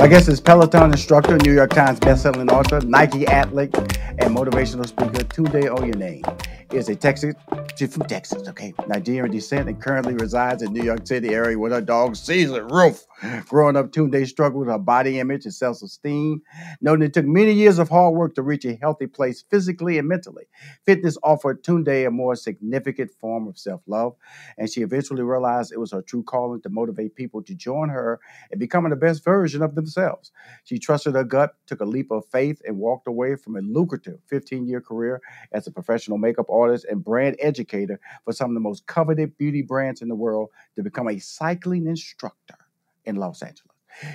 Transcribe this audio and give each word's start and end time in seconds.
My 0.00 0.08
guest 0.08 0.28
is 0.28 0.40
Peloton 0.40 0.92
instructor, 0.92 1.36
New 1.36 1.52
York 1.52 1.72
Times 1.74 2.00
bestselling 2.00 2.50
author, 2.50 2.80
Nike 2.80 3.26
athlete, 3.26 3.76
and 3.76 4.34
motivational 4.34 4.86
speaker 4.86 5.22
Tunde 5.24 5.68
Oyeneyin. 5.68 6.24
Is 6.72 6.88
a 6.88 6.94
Texas, 6.94 7.34
she's 7.74 7.92
from 7.92 8.06
Texas, 8.06 8.46
okay, 8.46 8.72
Nigerian 8.86 9.28
descent, 9.32 9.68
and 9.68 9.82
currently 9.82 10.14
resides 10.14 10.62
in 10.62 10.72
New 10.72 10.84
York 10.84 11.04
City 11.04 11.30
area 11.30 11.58
with 11.58 11.72
her 11.72 11.80
dog 11.80 12.14
Caesar 12.14 12.64
Roof. 12.64 13.04
Growing 13.48 13.74
up, 13.74 13.90
Tunde 13.90 14.24
struggled 14.28 14.66
with 14.66 14.72
her 14.72 14.78
body 14.78 15.18
image 15.18 15.44
and 15.46 15.52
self-esteem, 15.52 16.40
noting 16.80 17.04
it 17.04 17.12
took 17.12 17.26
many 17.26 17.52
years 17.52 17.80
of 17.80 17.88
hard 17.88 18.14
work 18.14 18.36
to 18.36 18.42
reach 18.42 18.64
a 18.64 18.76
healthy 18.76 19.08
place 19.08 19.42
physically 19.50 19.98
and 19.98 20.06
mentally. 20.06 20.44
Fitness 20.86 21.18
offered 21.24 21.64
Tunde 21.64 22.06
a 22.06 22.10
more 22.10 22.36
significant 22.36 23.10
form 23.10 23.48
of 23.48 23.58
self-love, 23.58 24.14
and 24.56 24.70
she 24.70 24.82
eventually 24.82 25.22
realized 25.22 25.72
it 25.72 25.80
was 25.80 25.90
her 25.90 26.02
true 26.02 26.22
calling 26.22 26.62
to 26.62 26.68
motivate 26.68 27.16
people 27.16 27.42
to 27.42 27.54
join 27.54 27.88
her 27.88 28.20
in 28.52 28.60
becoming 28.60 28.90
the 28.90 28.96
best 28.96 29.24
version 29.24 29.60
of 29.60 29.74
themselves. 29.74 30.30
She 30.62 30.78
trusted 30.78 31.16
her 31.16 31.24
gut, 31.24 31.56
took 31.66 31.80
a 31.80 31.84
leap 31.84 32.12
of 32.12 32.26
faith, 32.26 32.62
and 32.64 32.78
walked 32.78 33.08
away 33.08 33.34
from 33.34 33.56
a 33.56 33.60
lucrative 33.60 34.20
15 34.28 34.68
year 34.68 34.80
career 34.80 35.20
as 35.52 35.66
a 35.66 35.72
professional 35.72 36.16
makeup 36.16 36.46
artist 36.48 36.59
and 36.68 37.04
brand 37.04 37.36
educator 37.38 38.00
for 38.24 38.32
some 38.32 38.50
of 38.50 38.54
the 38.54 38.60
most 38.60 38.86
coveted 38.86 39.36
beauty 39.38 39.62
brands 39.62 40.02
in 40.02 40.08
the 40.08 40.14
world 40.14 40.50
to 40.76 40.82
become 40.82 41.08
a 41.08 41.18
cycling 41.18 41.86
instructor 41.86 42.56
in 43.04 43.16
Los 43.16 43.42
Angeles. 43.42 43.66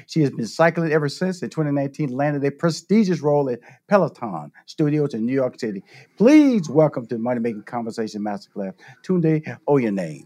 She 0.07 0.21
has 0.21 0.31
been 0.31 0.47
cycling 0.47 0.91
ever 0.91 1.09
since. 1.09 1.41
In 1.43 1.49
2019, 1.49 2.09
landed 2.09 2.43
a 2.45 2.51
prestigious 2.51 3.19
role 3.21 3.49
at 3.49 3.59
Peloton 3.87 4.51
Studios 4.65 5.13
in 5.13 5.25
New 5.25 5.33
York 5.33 5.59
City. 5.59 5.83
Please 6.17 6.69
welcome 6.69 7.05
to 7.07 7.17
Money 7.17 7.39
Making 7.39 7.63
Conversation 7.63 8.21
Masterclass, 8.21 8.73
Tunde 9.03 9.43
Oyeneyin. 9.67 10.25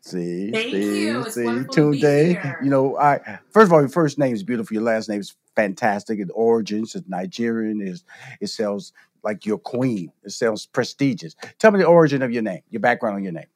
See, 0.00 0.50
Thank 0.50 0.70
see, 0.70 1.00
you. 1.02 1.30
See, 1.30 1.42
Tunde. 1.42 2.62
You 2.62 2.70
know, 2.70 2.98
I 2.98 3.38
first 3.50 3.66
of 3.66 3.72
all, 3.72 3.80
your 3.80 3.88
first 3.88 4.18
name 4.18 4.34
is 4.34 4.42
beautiful. 4.42 4.74
Your 4.74 4.82
last 4.82 5.08
name 5.08 5.20
is 5.20 5.34
fantastic. 5.56 6.18
It 6.18 6.28
origins 6.34 6.94
is 6.94 7.04
Nigerian. 7.08 7.80
Is 7.80 8.04
it 8.40 8.48
sounds 8.48 8.92
like 9.24 9.46
your 9.46 9.58
queen. 9.58 10.12
It 10.22 10.30
sounds 10.30 10.66
prestigious. 10.66 11.34
Tell 11.58 11.70
me 11.70 11.78
the 11.78 11.86
origin 11.86 12.22
of 12.22 12.30
your 12.30 12.42
name, 12.42 12.62
your 12.70 12.80
background 12.80 13.16
on 13.16 13.24
your 13.24 13.32
name. 13.32 13.46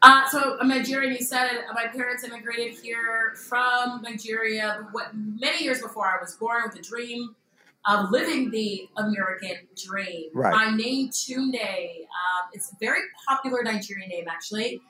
Uh, 0.00 0.28
so 0.28 0.56
I'm 0.60 0.68
Nigerian. 0.68 1.12
You 1.12 1.24
said 1.24 1.50
my 1.74 1.86
parents 1.86 2.22
immigrated 2.22 2.78
here 2.78 3.34
from 3.34 4.00
Nigeria 4.02 4.86
what, 4.92 5.08
many 5.14 5.64
years 5.64 5.82
before 5.82 6.06
I 6.06 6.20
was 6.20 6.36
born 6.36 6.62
with 6.64 6.78
a 6.78 6.82
dream 6.82 7.34
of 7.86 8.10
living 8.10 8.50
the 8.50 8.88
American 8.96 9.56
dream. 9.76 10.30
Right. 10.34 10.52
My 10.52 10.76
name 10.76 11.08
Tunde. 11.08 11.54
Um, 11.54 12.48
it's 12.52 12.70
a 12.70 12.76
very 12.78 13.00
popular 13.28 13.62
Nigerian 13.62 14.08
name, 14.08 14.26
actually. 14.28 14.80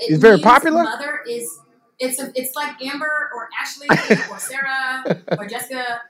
It 0.00 0.12
It's 0.12 0.20
very 0.20 0.38
popular? 0.38 0.84
Mother 0.84 1.20
is. 1.28 1.58
It's 1.98 2.20
a, 2.20 2.30
it's 2.36 2.54
like 2.54 2.80
Amber 2.80 3.30
or 3.34 3.48
Ashley 3.60 3.88
or 4.30 4.38
Sarah 4.38 5.20
or 5.36 5.46
Jessica. 5.46 6.00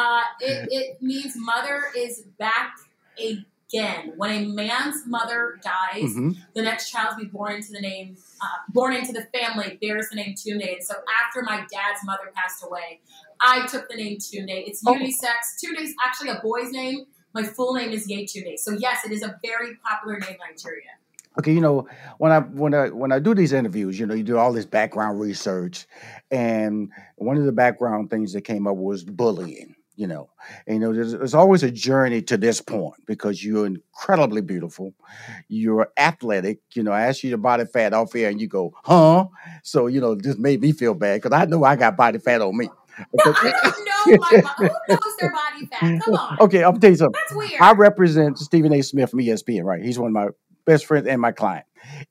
Uh, 0.00 0.22
it, 0.40 0.68
it 0.70 1.02
means 1.02 1.32
mother 1.36 1.82
is 1.96 2.22
back 2.38 2.74
again. 3.18 4.12
When 4.16 4.30
a 4.30 4.46
man's 4.46 5.06
mother 5.06 5.58
dies, 5.62 6.12
hmm 6.14 6.30
the 6.54 6.62
next 6.62 6.90
child 6.90 7.16
to 7.18 7.24
be 7.24 7.30
born 7.30 7.52
into 7.56 7.72
the 7.72 7.80
name, 7.80 8.16
uh, 8.42 8.46
born 8.70 8.92
into 8.94 9.12
the 9.12 9.26
family, 9.36 9.78
bears 9.80 10.08
the 10.10 10.16
name 10.16 10.34
Tunde. 10.34 10.72
And 10.74 10.82
so 10.82 10.94
after 11.24 11.42
my 11.42 11.58
dad's 11.70 12.00
mother 12.04 12.32
passed 12.34 12.64
away, 12.64 13.00
I 13.40 13.66
took 13.66 13.88
the 13.88 13.96
name 13.96 14.18
Tunde. 14.18 14.46
It's 14.68 14.82
Oh. 14.86 14.94
unisex. 14.94 15.40
Tunde 15.62 15.80
is 15.80 15.94
actually 16.04 16.30
a 16.30 16.40
boy's 16.42 16.70
name. 16.72 17.06
My 17.34 17.42
full 17.44 17.74
name 17.74 17.90
is 17.90 18.08
Yetunde. 18.08 18.58
So 18.58 18.72
yes, 18.72 19.04
it 19.04 19.12
is 19.12 19.22
a 19.22 19.38
very 19.44 19.76
popular 19.86 20.18
name 20.18 20.30
in 20.30 20.36
Nigeria. 20.50 20.92
Okay, 21.38 21.52
you 21.52 21.60
know 21.60 21.86
when 22.18 22.32
I 22.32 22.40
when 22.40 22.74
I 22.74 22.88
when 22.88 23.12
I 23.12 23.20
do 23.20 23.32
these 23.34 23.52
interviews, 23.52 23.98
you 24.00 24.06
know, 24.06 24.14
you 24.14 24.24
do 24.24 24.38
all 24.38 24.52
this 24.52 24.66
background 24.66 25.20
research, 25.20 25.86
and 26.32 26.90
one 27.16 27.36
of 27.36 27.44
the 27.44 27.52
background 27.52 28.10
things 28.10 28.32
that 28.32 28.40
came 28.42 28.66
up 28.66 28.76
was 28.76 29.04
bullying. 29.04 29.76
You 29.98 30.06
know, 30.06 30.30
and, 30.68 30.74
you 30.76 30.80
know, 30.80 30.94
there's, 30.94 31.10
there's 31.10 31.34
always 31.34 31.64
a 31.64 31.72
journey 31.72 32.22
to 32.22 32.36
this 32.36 32.60
point 32.60 32.94
because 33.04 33.44
you're 33.44 33.66
incredibly 33.66 34.42
beautiful, 34.42 34.94
you're 35.48 35.88
athletic. 35.98 36.60
You 36.74 36.84
know, 36.84 36.92
I 36.92 37.02
asked 37.08 37.24
you 37.24 37.30
your 37.30 37.38
body 37.38 37.64
fat 37.64 37.92
off 37.92 38.12
here, 38.12 38.28
and 38.30 38.40
you 38.40 38.46
go, 38.46 38.72
huh? 38.84 39.26
So 39.64 39.88
you 39.88 40.00
know, 40.00 40.14
this 40.14 40.38
made 40.38 40.60
me 40.60 40.70
feel 40.70 40.94
bad 40.94 41.20
because 41.20 41.36
I 41.36 41.46
know 41.46 41.64
I 41.64 41.74
got 41.74 41.96
body 41.96 42.18
fat 42.20 42.40
on 42.42 42.56
me. 42.56 42.66
No, 43.12 43.32
I 43.36 43.52
don't 43.64 43.84
know 44.12 44.18
my 44.20 44.28
who 44.56 44.94
knows 44.94 45.16
their 45.20 45.32
body 45.32 45.66
fat. 45.66 46.00
Come 46.04 46.14
on, 46.14 46.38
Okay, 46.42 46.62
I'll 46.62 46.72
tell 46.78 46.90
you 46.90 46.96
something. 46.96 47.20
that's 47.28 47.34
weird. 47.36 47.60
I 47.60 47.72
represent 47.72 48.38
Stephen 48.38 48.72
A. 48.72 48.82
Smith 48.82 49.10
from 49.10 49.18
ESPN, 49.18 49.64
right? 49.64 49.82
He's 49.82 49.98
one 49.98 50.08
of 50.08 50.14
my 50.14 50.28
best 50.64 50.86
friends 50.86 51.08
and 51.08 51.20
my 51.20 51.32
client. 51.32 51.64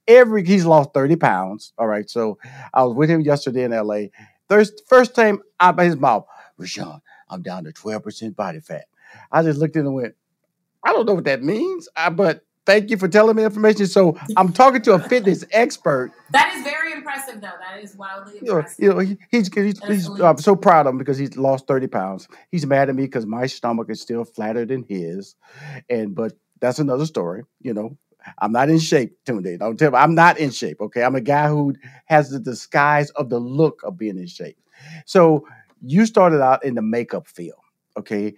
Every 0.07 0.43
he's 0.45 0.65
lost 0.65 0.89
30 0.93 1.15
pounds. 1.15 1.71
All 1.77 1.87
right. 1.87 2.09
So 2.09 2.37
I 2.73 2.83
was 2.83 2.95
with 2.95 3.09
him 3.09 3.21
yesterday 3.21 3.63
in 3.63 3.71
LA. 3.71 4.07
First, 4.49 4.83
first 4.89 5.15
time 5.15 5.39
out 5.59 5.77
of 5.79 5.85
his 5.85 5.95
mouth, 5.97 6.25
Rushion, 6.57 7.01
I'm 7.29 7.41
down 7.41 7.63
to 7.65 7.71
12% 7.71 8.35
body 8.35 8.59
fat. 8.59 8.85
I 9.31 9.43
just 9.43 9.59
looked 9.59 9.75
him 9.75 9.85
and 9.85 9.95
went, 9.95 10.15
I 10.83 10.93
don't 10.93 11.05
know 11.05 11.13
what 11.15 11.25
that 11.25 11.43
means, 11.43 11.89
I, 11.95 12.09
but 12.09 12.45
thank 12.65 12.89
you 12.89 12.97
for 12.97 13.07
telling 13.07 13.35
me 13.35 13.43
information. 13.43 13.87
So 13.87 14.17
I'm 14.35 14.53
talking 14.53 14.81
to 14.83 14.93
a 14.93 14.99
fitness 14.99 15.43
expert. 15.51 16.11
that 16.31 16.53
is 16.55 16.63
very 16.63 16.93
impressive, 16.93 17.41
though. 17.41 17.49
That 17.59 17.81
is 17.83 17.95
wildly 17.95 18.35
You 18.41 18.51
know, 18.51 18.57
impressive. 18.57 18.83
you 18.83 18.89
know 18.93 18.99
he, 18.99 19.17
he's, 19.31 19.53
he's, 19.53 19.79
he's. 19.85 20.07
I'm 20.19 20.37
so 20.37 20.55
proud 20.55 20.85
of 20.85 20.91
him 20.91 20.97
because 20.97 21.17
he's 21.17 21.35
lost 21.37 21.67
30 21.67 21.87
pounds. 21.87 22.27
He's 22.51 22.65
mad 22.65 22.89
at 22.89 22.95
me 22.95 23.03
because 23.03 23.25
my 23.25 23.47
stomach 23.47 23.89
is 23.89 24.01
still 24.01 24.23
flatter 24.25 24.65
than 24.65 24.83
his. 24.83 25.35
And 25.89 26.13
but 26.15 26.33
that's 26.59 26.79
another 26.79 27.05
story, 27.05 27.43
you 27.61 27.73
know. 27.73 27.97
I'm 28.39 28.51
not 28.51 28.69
in 28.69 28.79
shape, 28.79 29.17
Tunde. 29.25 29.57
Don't 29.59 29.77
tell 29.77 29.91
me 29.91 29.97
I'm 29.97 30.13
not 30.15 30.37
in 30.37 30.51
shape. 30.51 30.81
Okay. 30.81 31.01
I'm 31.03 31.15
a 31.15 31.21
guy 31.21 31.47
who 31.47 31.73
has 32.05 32.29
the 32.29 32.39
disguise 32.39 33.09
of 33.11 33.29
the 33.29 33.39
look 33.39 33.81
of 33.83 33.97
being 33.97 34.17
in 34.17 34.27
shape. 34.27 34.57
So 35.05 35.47
you 35.81 36.05
started 36.05 36.41
out 36.41 36.63
in 36.63 36.75
the 36.75 36.81
makeup 36.81 37.27
field. 37.27 37.59
Okay. 37.97 38.35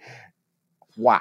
Why? 0.96 1.20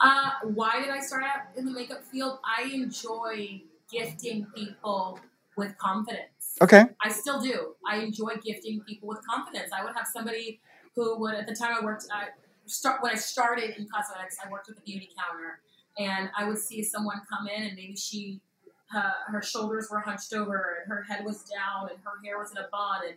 Uh, 0.00 0.30
why 0.54 0.80
did 0.80 0.90
I 0.90 1.00
start 1.00 1.24
out 1.24 1.56
in 1.56 1.64
the 1.64 1.72
makeup 1.72 2.04
field? 2.04 2.38
I 2.44 2.70
enjoy 2.72 3.62
gifting 3.90 4.46
people 4.54 5.18
with 5.56 5.76
confidence. 5.78 6.56
Okay. 6.62 6.84
I 7.02 7.10
still 7.10 7.40
do. 7.40 7.74
I 7.88 7.98
enjoy 7.98 8.36
gifting 8.44 8.80
people 8.86 9.08
with 9.08 9.18
confidence. 9.28 9.72
I 9.72 9.84
would 9.84 9.94
have 9.94 10.06
somebody 10.06 10.60
who 10.94 11.18
would, 11.18 11.34
at 11.34 11.46
the 11.46 11.54
time 11.54 11.76
I 11.80 11.84
worked, 11.84 12.06
I 12.12 12.28
start 12.66 13.02
when 13.02 13.12
I 13.12 13.16
started 13.16 13.76
in 13.76 13.88
cosmetics, 13.88 14.36
I 14.44 14.50
worked 14.50 14.68
with 14.68 14.78
a 14.78 14.82
beauty 14.82 15.10
counter, 15.18 15.60
and 15.98 16.30
I 16.36 16.46
would 16.46 16.58
see 16.58 16.82
someone 16.82 17.20
come 17.28 17.48
in 17.48 17.62
and 17.64 17.74
maybe 17.74 17.96
she, 17.96 18.40
uh, 18.94 19.12
her 19.26 19.42
shoulders 19.42 19.88
were 19.90 20.00
hunched 20.00 20.32
over 20.32 20.78
and 20.82 20.92
her 20.92 21.02
head 21.02 21.24
was 21.24 21.42
down 21.42 21.88
and 21.90 21.98
her 22.04 22.24
hair 22.24 22.38
was 22.38 22.52
in 22.52 22.58
a 22.58 22.68
bun 22.70 23.00
and 23.08 23.16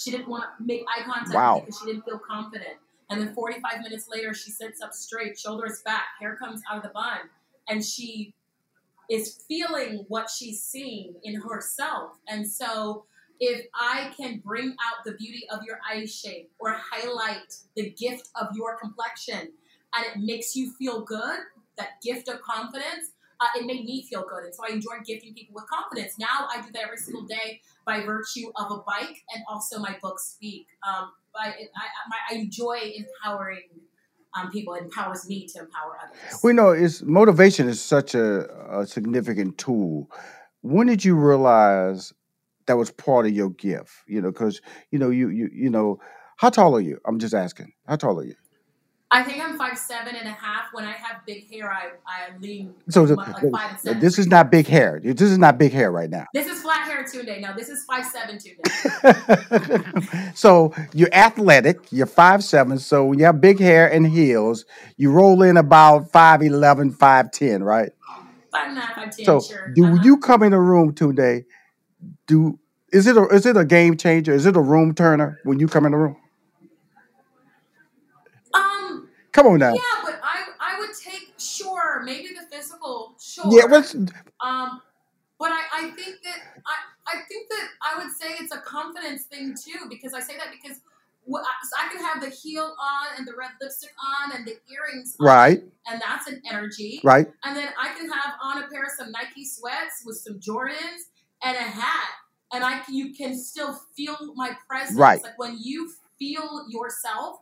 she 0.00 0.10
didn't 0.10 0.28
want 0.28 0.44
to 0.56 0.64
make 0.64 0.82
eye 0.88 1.02
contact 1.04 1.34
Wow. 1.34 1.60
because 1.60 1.78
she 1.78 1.86
didn't 1.86 2.04
feel 2.06 2.18
confident. 2.18 2.78
And 3.10 3.20
then 3.20 3.34
45 3.34 3.82
minutes 3.82 4.08
later, 4.08 4.32
she 4.32 4.50
sits 4.50 4.80
up 4.80 4.94
straight, 4.94 5.38
shoulders 5.38 5.82
back, 5.84 6.04
hair 6.18 6.36
comes 6.36 6.62
out 6.70 6.78
of 6.78 6.82
the 6.84 6.88
bun, 6.90 7.18
and 7.68 7.84
she 7.84 8.32
is 9.10 9.42
feeling 9.46 10.04
what 10.08 10.30
she's 10.30 10.62
seeing 10.62 11.14
in 11.24 11.34
herself. 11.40 12.12
And 12.28 12.48
so 12.48 13.04
if 13.40 13.66
I 13.74 14.12
can 14.16 14.38
bring 14.38 14.70
out 14.70 15.04
the 15.04 15.12
beauty 15.12 15.46
of 15.50 15.64
your 15.64 15.80
eye 15.86 16.06
shape 16.06 16.50
or 16.58 16.72
highlight 16.78 17.54
the 17.74 17.90
gift 17.90 18.28
of 18.40 18.48
your 18.54 18.78
complexion 18.78 19.52
and 19.94 20.06
it 20.06 20.18
makes 20.18 20.54
you 20.54 20.70
feel 20.72 21.02
good, 21.02 21.40
that 21.76 22.00
gift 22.02 22.28
of 22.28 22.40
confidence, 22.40 23.12
uh, 23.40 23.46
it 23.56 23.66
made 23.66 23.84
me 23.84 24.06
feel 24.08 24.24
good. 24.28 24.44
And 24.44 24.54
so 24.54 24.62
I 24.68 24.72
enjoy 24.72 25.02
gifting 25.06 25.34
people 25.34 25.54
with 25.54 25.64
confidence. 25.68 26.18
Now 26.18 26.48
I 26.54 26.60
do 26.60 26.70
that 26.72 26.82
every 26.82 26.98
single 26.98 27.24
day 27.24 27.60
by 27.86 28.00
virtue 28.00 28.50
of 28.56 28.70
a 28.70 28.78
bike 28.86 29.16
and 29.34 29.42
also 29.48 29.78
my 29.78 29.96
book 30.02 30.18
Speak. 30.18 30.66
Um, 30.86 31.12
I, 31.34 31.48
I, 31.48 32.32
I 32.32 32.34
enjoy 32.34 32.78
empowering 32.96 33.68
um, 34.38 34.50
people. 34.50 34.74
It 34.74 34.84
empowers 34.84 35.28
me 35.28 35.46
to 35.48 35.60
empower 35.60 35.96
others. 36.02 36.40
We 36.42 36.52
know 36.52 36.70
it's 36.70 37.02
motivation 37.02 37.68
is 37.68 37.80
such 37.80 38.14
a, 38.14 38.48
a 38.80 38.86
significant 38.86 39.58
tool. 39.58 40.10
When 40.62 40.86
did 40.86 41.04
you 41.04 41.14
realize 41.14 42.12
that 42.66 42.76
was 42.76 42.90
part 42.90 43.26
of 43.26 43.32
your 43.32 43.50
gift? 43.50 43.90
You 44.06 44.20
know, 44.20 44.30
because 44.30 44.60
you 44.90 44.98
know 44.98 45.10
you 45.10 45.30
you 45.30 45.48
you 45.52 45.70
know 45.70 45.98
how 46.36 46.50
tall 46.50 46.76
are 46.76 46.80
you? 46.80 46.98
I'm 47.06 47.18
just 47.18 47.34
asking. 47.34 47.72
How 47.86 47.96
tall 47.96 48.20
are 48.20 48.24
you? 48.24 48.34
I 49.12 49.22
think 49.24 49.42
I'm 49.42 49.58
five 49.58 49.76
seven 49.76 50.14
and 50.14 50.28
a 50.28 50.32
half. 50.32 50.72
When 50.72 50.84
I 50.84 50.92
have 50.92 51.26
big 51.26 51.50
hair, 51.50 51.70
I, 51.70 51.88
I 52.06 52.38
lean 52.38 52.74
So 52.88 53.02
like 53.02 53.26
five 53.26 53.70
and 53.70 53.78
seven. 53.80 53.98
this 53.98 54.18
is 54.18 54.26
not 54.28 54.50
big 54.50 54.66
hair. 54.66 55.00
This 55.02 55.20
is 55.22 55.38
not 55.38 55.58
big 55.58 55.72
hair 55.72 55.90
right 55.90 56.08
now. 56.08 56.26
This 56.32 56.46
is 56.46 56.62
flat 56.62 56.84
hair 56.84 57.04
Tunde. 57.04 57.40
No, 57.40 57.52
this 57.56 57.68
is 57.68 57.84
five 57.84 58.04
seven 58.04 58.36
Tunde. 58.38 60.32
so 60.34 60.72
you're 60.94 61.12
athletic. 61.12 61.88
You're 61.90 62.06
five 62.06 62.44
seven. 62.44 62.78
So 62.78 63.06
when 63.06 63.18
you 63.18 63.24
have 63.24 63.40
big 63.40 63.58
hair 63.58 63.90
and 63.92 64.06
heels, 64.06 64.64
you 64.96 65.10
roll 65.10 65.42
in 65.42 65.56
about 65.56 66.12
5'11", 66.12 66.96
5'10", 66.96 67.62
right? 67.62 67.90
Five 68.52 68.68
and 68.68 68.78
a 68.78 68.80
half, 68.80 68.94
five 68.96 69.10
ten. 69.16 69.24
So 69.24 69.40
sure. 69.40 69.72
do 69.72 69.86
Uh-huh. 69.86 69.98
you 70.02 70.18
come 70.18 70.42
in 70.42 70.52
the 70.52 70.58
room 70.60 70.94
today? 70.94 71.44
Do 72.26 72.58
is 72.92 73.06
it 73.06 73.16
a 73.16 73.26
is 73.28 73.46
it 73.46 73.56
a 73.56 73.64
game 73.64 73.96
changer? 73.96 74.32
Is 74.34 74.46
it 74.46 74.56
a 74.56 74.60
room 74.60 74.94
turner 74.94 75.38
when 75.44 75.58
you 75.60 75.68
come 75.68 75.86
in 75.86 75.92
the 75.92 75.98
room? 75.98 76.16
Come 79.32 79.46
on 79.46 79.58
now. 79.58 79.72
Yeah, 79.72 79.80
but 80.04 80.20
I 80.22 80.46
I 80.58 80.78
would 80.78 80.90
take 81.02 81.32
sure 81.38 82.02
maybe 82.04 82.28
the 82.28 82.54
physical 82.54 83.14
sure. 83.20 83.44
Yeah, 83.50 83.66
what's 83.66 83.94
Um, 83.94 84.82
but 85.38 85.50
I, 85.52 85.62
I 85.72 85.90
think 85.90 86.22
that 86.22 86.38
I, 86.66 87.16
I 87.16 87.20
think 87.28 87.48
that 87.48 87.68
I 87.80 87.98
would 87.98 88.12
say 88.12 88.36
it's 88.40 88.54
a 88.54 88.58
confidence 88.58 89.24
thing 89.24 89.54
too 89.54 89.88
because 89.88 90.12
I 90.12 90.20
say 90.20 90.36
that 90.36 90.48
because 90.50 90.78
I 91.78 91.88
can 91.92 92.04
have 92.04 92.20
the 92.20 92.28
heel 92.28 92.74
on 92.78 93.18
and 93.18 93.26
the 93.26 93.32
red 93.36 93.50
lipstick 93.60 93.92
on 94.04 94.36
and 94.36 94.46
the 94.46 94.56
earrings 94.72 95.16
on, 95.20 95.26
right, 95.26 95.62
and 95.90 96.00
that's 96.00 96.26
an 96.26 96.42
energy. 96.50 97.00
right, 97.04 97.26
And 97.44 97.56
then 97.56 97.68
I 97.80 97.94
can 97.94 98.10
have 98.10 98.34
on 98.42 98.62
a 98.62 98.68
pair 98.68 98.82
of 98.82 98.90
some 98.96 99.12
Nike 99.12 99.44
sweats 99.44 100.02
with 100.04 100.16
some 100.16 100.40
Jordans 100.40 101.08
and 101.42 101.56
a 101.56 101.60
hat, 101.60 102.08
and 102.52 102.64
I 102.64 102.80
can, 102.80 102.94
you 102.94 103.14
can 103.14 103.36
still 103.38 103.74
feel 103.96 104.34
my 104.34 104.56
presence. 104.68 104.98
Right. 104.98 105.22
Like 105.22 105.38
when 105.38 105.56
you 105.58 105.90
feel 106.18 106.66
yourself 106.68 107.40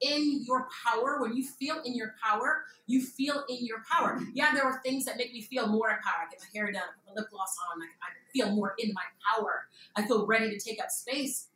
in 0.00 0.44
your 0.46 0.68
power, 0.84 1.20
when 1.20 1.36
you 1.36 1.44
feel 1.44 1.80
in 1.84 1.94
your 1.94 2.14
power, 2.22 2.64
you 2.86 3.02
feel 3.02 3.44
in 3.48 3.64
your 3.66 3.82
power. 3.90 4.20
Yeah, 4.34 4.52
there 4.54 4.64
are 4.64 4.80
things 4.82 5.04
that 5.06 5.16
make 5.16 5.32
me 5.32 5.42
feel 5.42 5.66
more 5.66 5.88
empowered. 5.90 6.28
I 6.28 6.30
get 6.30 6.40
my 6.40 6.60
hair 6.60 6.72
done, 6.72 6.82
I 6.82 6.92
put 7.04 7.14
my 7.16 7.20
lip 7.20 7.30
gloss 7.30 7.56
on, 7.72 7.82
I, 7.82 7.84
I 7.84 8.10
feel 8.32 8.54
more 8.54 8.74
in 8.78 8.92
my 8.92 9.02
power. 9.34 9.68
I 9.96 10.06
feel 10.06 10.26
ready 10.26 10.50
to 10.50 10.58
take 10.58 10.80
up 10.80 10.90
space. 10.90 11.48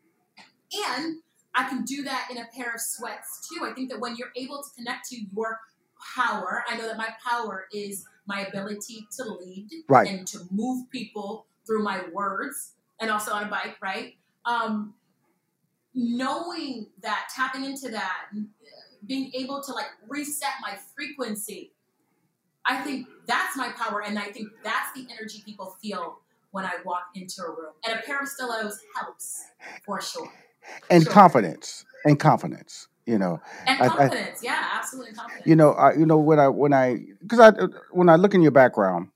And 0.89 1.17
I 1.55 1.69
can 1.69 1.85
do 1.85 2.03
that 2.05 2.29
in 2.31 2.39
a 2.39 2.47
pair 2.55 2.75
of 2.75 2.81
sweats 2.81 3.49
too. 3.49 3.65
I 3.65 3.73
think 3.73 3.91
that 3.91 4.01
when 4.01 4.17
you're 4.17 4.33
able 4.37 4.63
to 4.63 4.69
connect 4.75 5.09
to 5.11 5.17
your 5.17 5.61
power, 6.17 6.65
I 6.69 6.77
know 6.77 6.87
that 6.87 6.97
my 6.97 7.11
power 7.25 7.67
is 7.73 8.05
my 8.27 8.47
ability 8.47 9.07
to 9.17 9.25
lead 9.25 9.69
Right. 9.89 10.09
and 10.09 10.27
to 10.29 10.39
move 10.51 10.89
people 10.91 11.47
through 11.67 11.83
my 11.83 12.05
words 12.13 12.73
and 13.01 13.11
also 13.11 13.33
on 13.33 13.45
a 13.45 13.51
bike, 13.51 13.77
right? 13.83 14.17
Um, 14.45 14.95
knowing 15.95 16.87
that, 17.03 17.29
tapping 17.35 17.65
into 17.65 17.89
that, 17.91 18.27
uh, 18.35 18.39
being 19.07 19.31
able 19.35 19.63
to 19.63 19.73
like 19.73 19.89
reset 20.09 20.53
my 20.63 20.77
frequency, 20.95 21.73
I 22.67 22.83
think 22.83 23.07
that's 23.27 23.57
my 23.57 23.71
power, 23.71 24.03
and 24.03 24.19
I 24.19 24.27
think 24.33 24.49
that's 24.63 24.93
the 24.95 25.07
energy 25.13 25.43
people 25.45 25.77
feel 25.83 26.19
when 26.53 26.65
I 26.65 26.73
walk 26.85 27.05
into 27.15 27.43
a 27.43 27.49
room. 27.51 27.73
And 27.87 27.99
a 27.99 28.03
pair 28.03 28.21
of 28.21 28.29
stilettos 28.29 28.79
helps 28.97 29.45
for 29.85 30.01
sure. 30.01 30.31
and 30.91 31.03
Sure. 31.03 31.13
confidence 31.13 31.85
and 32.05 32.19
confidence. 32.19 32.89
You 33.07 33.19
know, 33.19 33.41
And 33.67 33.81
I- 33.83 33.87
I- 33.87 33.89
confidence, 33.89 34.41
yeah, 34.45 34.69
absolutely 34.75 35.13
confidence. 35.15 35.47
you 35.47 35.57
know, 35.57 35.73
I, 35.73 35.95
you 35.95 36.07
know 36.07 36.19
when 36.19 36.39
I 36.39 36.49
when 36.49 36.73
I 36.73 36.99
because 37.21 37.41
I 37.41 37.51
when 37.91 38.09
I 38.09 38.15
look 38.17 38.35
in 38.35 38.43
your 38.43 38.53
background, 38.53 39.09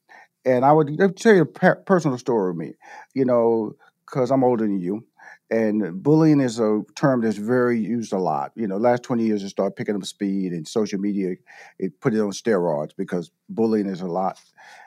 and 0.44 0.64
I 0.64 0.72
would 0.72 1.16
tell 1.16 1.34
you 1.34 1.42
a 1.42 1.74
personal 1.76 2.18
story 2.18 2.50
of 2.50 2.56
me. 2.56 2.72
You 3.14 3.24
know, 3.24 3.74
because 4.06 4.32
I'm 4.32 4.42
older 4.42 4.64
than 4.64 4.80
you, 4.80 5.04
and 5.50 6.02
bullying 6.02 6.40
is 6.40 6.58
a 6.58 6.82
term 6.96 7.20
that's 7.22 7.36
very 7.36 7.78
used 7.80 8.12
a 8.12 8.18
lot. 8.18 8.52
You 8.56 8.66
know, 8.66 8.76
last 8.76 9.02
twenty 9.02 9.24
years 9.24 9.42
it 9.42 9.50
started 9.50 9.76
picking 9.76 9.96
up 9.96 10.04
speed, 10.04 10.52
and 10.52 10.66
social 10.66 10.98
media 10.98 11.36
it 11.78 12.00
put 12.00 12.14
it 12.14 12.20
on 12.20 12.30
steroids 12.30 12.90
because 12.96 13.30
bullying 13.48 13.86
is 13.86 14.00
a 14.00 14.06
lot 14.06 14.38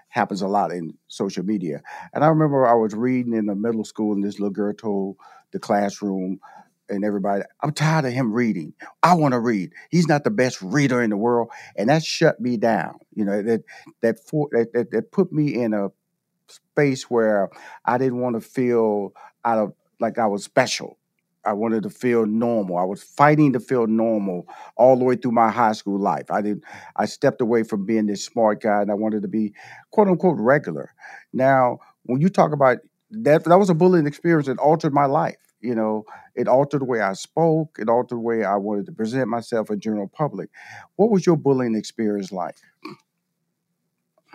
happens 0.10 0.42
a 0.42 0.48
lot 0.48 0.72
in 0.72 0.98
social 1.08 1.44
media. 1.46 1.82
And 2.14 2.24
I 2.24 2.28
remember 2.28 2.66
I 2.68 2.74
was 2.74 2.94
reading 2.96 3.34
in 3.34 3.46
the 3.46 3.56
middle 3.56 3.84
school, 3.86 4.14
and 4.14 4.24
this 4.24 4.40
little 4.40 4.50
girl 4.50 4.74
told 4.74 5.18
the 5.52 5.60
classroom 5.60 6.40
and 6.90 7.06
everybody, 7.06 7.44
"I'm 7.62 7.72
tired 7.72 8.06
of 8.06 8.14
him 8.14 8.34
reading. 8.34 8.74
I 9.04 9.14
want 9.14 9.34
to 9.34 9.40
read. 9.40 9.72
He's 9.92 10.08
not 10.08 10.24
the 10.24 10.32
best 10.32 10.62
reader 10.62 11.02
in 11.02 11.12
the 11.12 11.18
world." 11.18 11.50
And 11.78 11.90
that 11.90 12.04
shut 12.04 12.40
me 12.40 12.58
down. 12.58 12.96
You 13.14 13.26
know 13.26 13.42
that 13.44 13.64
that 14.02 14.20
for, 14.28 14.50
that, 14.52 14.74
that 14.74 14.92
that 14.92 15.12
put 15.12 15.32
me 15.32 15.54
in 15.62 15.74
a 15.74 15.90
space 16.48 17.10
where 17.10 17.50
I 17.86 17.98
didn't 17.98 18.22
want 18.22 18.36
to 18.36 18.42
feel 18.42 19.14
out 19.46 19.60
of 19.60 19.74
like 20.00 20.18
I 20.18 20.28
was 20.28 20.44
special. 20.44 20.98
I 21.46 21.54
wanted 21.54 21.84
to 21.84 21.90
feel 21.90 22.26
normal. 22.26 22.78
I 22.78 22.84
was 22.84 23.02
fighting 23.02 23.54
to 23.54 23.60
feel 23.60 23.88
normal 23.88 24.46
all 24.76 24.98
the 24.98 25.06
way 25.06 25.16
through 25.16 25.32
my 25.32 25.50
high 25.50 25.72
school 25.72 25.98
life. 26.00 26.30
I 26.30 26.42
didn't. 26.42 26.64
I 26.98 27.06
stepped 27.06 27.42
away 27.42 27.64
from 27.64 27.86
being 27.86 28.08
this 28.08 28.24
smart 28.24 28.62
guy 28.62 28.82
and 28.82 28.92
I 28.92 28.94
wanted 28.96 29.22
to 29.22 29.28
be 29.30 29.54
quote 29.92 30.08
unquote 30.08 30.38
regular. 30.38 30.92
Now, 31.32 31.80
when 32.04 32.22
you 32.22 32.30
talk 32.30 32.52
about 32.52 32.80
that 33.12 33.44
that 33.46 33.58
was 33.58 33.70
a 33.70 33.74
bullying 33.74 34.06
experience 34.06 34.48
that 34.48 34.58
altered 34.60 34.94
my 34.94 35.06
life. 35.06 35.38
You 35.62 35.76
know, 35.76 36.06
it 36.36 36.48
altered 36.48 36.82
the 36.82 36.86
way 36.86 37.02
I 37.02 37.14
spoke, 37.14 37.78
it 37.80 37.90
altered 37.90 38.18
the 38.18 38.22
way 38.22 38.44
I 38.44 38.56
wanted 38.56 38.86
to 38.86 38.92
present 38.92 39.28
myself 39.28 39.70
in 39.70 39.80
general 39.80 40.08
public. 40.08 40.50
What 40.96 41.10
was 41.10 41.26
your 41.26 41.36
bullying 41.36 41.76
experience 41.76 42.32
like? 42.32 42.56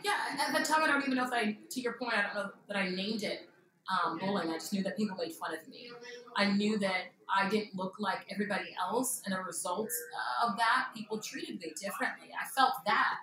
Yeah, 0.04 0.12
at 0.38 0.52
the 0.52 0.64
time 0.64 0.82
I 0.82 0.86
don't 0.88 1.02
even 1.02 1.14
know 1.16 1.24
if 1.24 1.32
I, 1.32 1.56
to 1.70 1.80
your 1.80 1.94
point, 1.94 2.12
I 2.14 2.22
don't 2.22 2.34
know 2.34 2.50
that 2.68 2.76
I 2.76 2.88
named 2.90 3.22
it 3.22 3.48
um, 3.90 4.18
bullying. 4.18 4.50
I 4.50 4.54
just 4.54 4.72
knew 4.72 4.82
that 4.82 4.96
people 4.96 5.16
made 5.16 5.32
fun 5.34 5.54
of 5.54 5.66
me. 5.68 5.90
I 6.36 6.50
knew 6.50 6.78
that 6.78 7.12
I 7.34 7.48
didn't 7.48 7.74
look 7.74 7.94
like 7.98 8.26
everybody 8.30 8.74
else, 8.80 9.22
and 9.24 9.34
a 9.34 9.40
result 9.40 9.90
of 10.42 10.56
that, 10.56 10.88
people 10.94 11.18
treated 11.18 11.60
me 11.60 11.72
differently. 11.80 12.28
I 12.40 12.46
felt 12.48 12.74
that. 12.86 13.16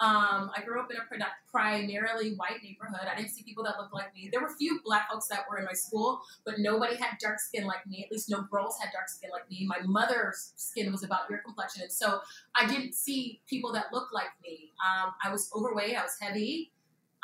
Um, 0.00 0.50
I 0.54 0.60
grew 0.64 0.80
up 0.80 0.90
in 0.90 0.96
a 0.96 1.26
primarily 1.50 2.34
white 2.34 2.62
neighborhood. 2.64 3.06
I 3.10 3.16
didn't 3.16 3.30
see 3.30 3.44
people 3.44 3.62
that 3.64 3.78
looked 3.78 3.94
like 3.94 4.12
me. 4.12 4.28
There 4.30 4.40
were 4.40 4.48
a 4.48 4.56
few 4.56 4.80
black 4.84 5.08
folks 5.08 5.28
that 5.28 5.44
were 5.48 5.58
in 5.58 5.64
my 5.64 5.72
school, 5.72 6.20
but 6.44 6.58
nobody 6.58 6.96
had 6.96 7.16
dark 7.20 7.38
skin 7.38 7.64
like 7.64 7.86
me. 7.86 8.02
At 8.04 8.10
least 8.10 8.28
no 8.28 8.42
girls 8.50 8.76
had 8.80 8.90
dark 8.92 9.08
skin 9.08 9.30
like 9.30 9.48
me. 9.48 9.64
My 9.66 9.78
mother's 9.86 10.52
skin 10.56 10.90
was 10.90 11.04
about 11.04 11.30
your 11.30 11.38
complexion, 11.38 11.82
and 11.82 11.92
so 11.92 12.20
I 12.56 12.66
didn't 12.66 12.94
see 12.94 13.40
people 13.48 13.72
that 13.72 13.92
looked 13.92 14.12
like 14.12 14.30
me. 14.42 14.72
Um, 14.84 15.12
I 15.24 15.30
was 15.30 15.50
overweight. 15.54 15.96
I 15.96 16.02
was 16.02 16.16
heavy. 16.20 16.72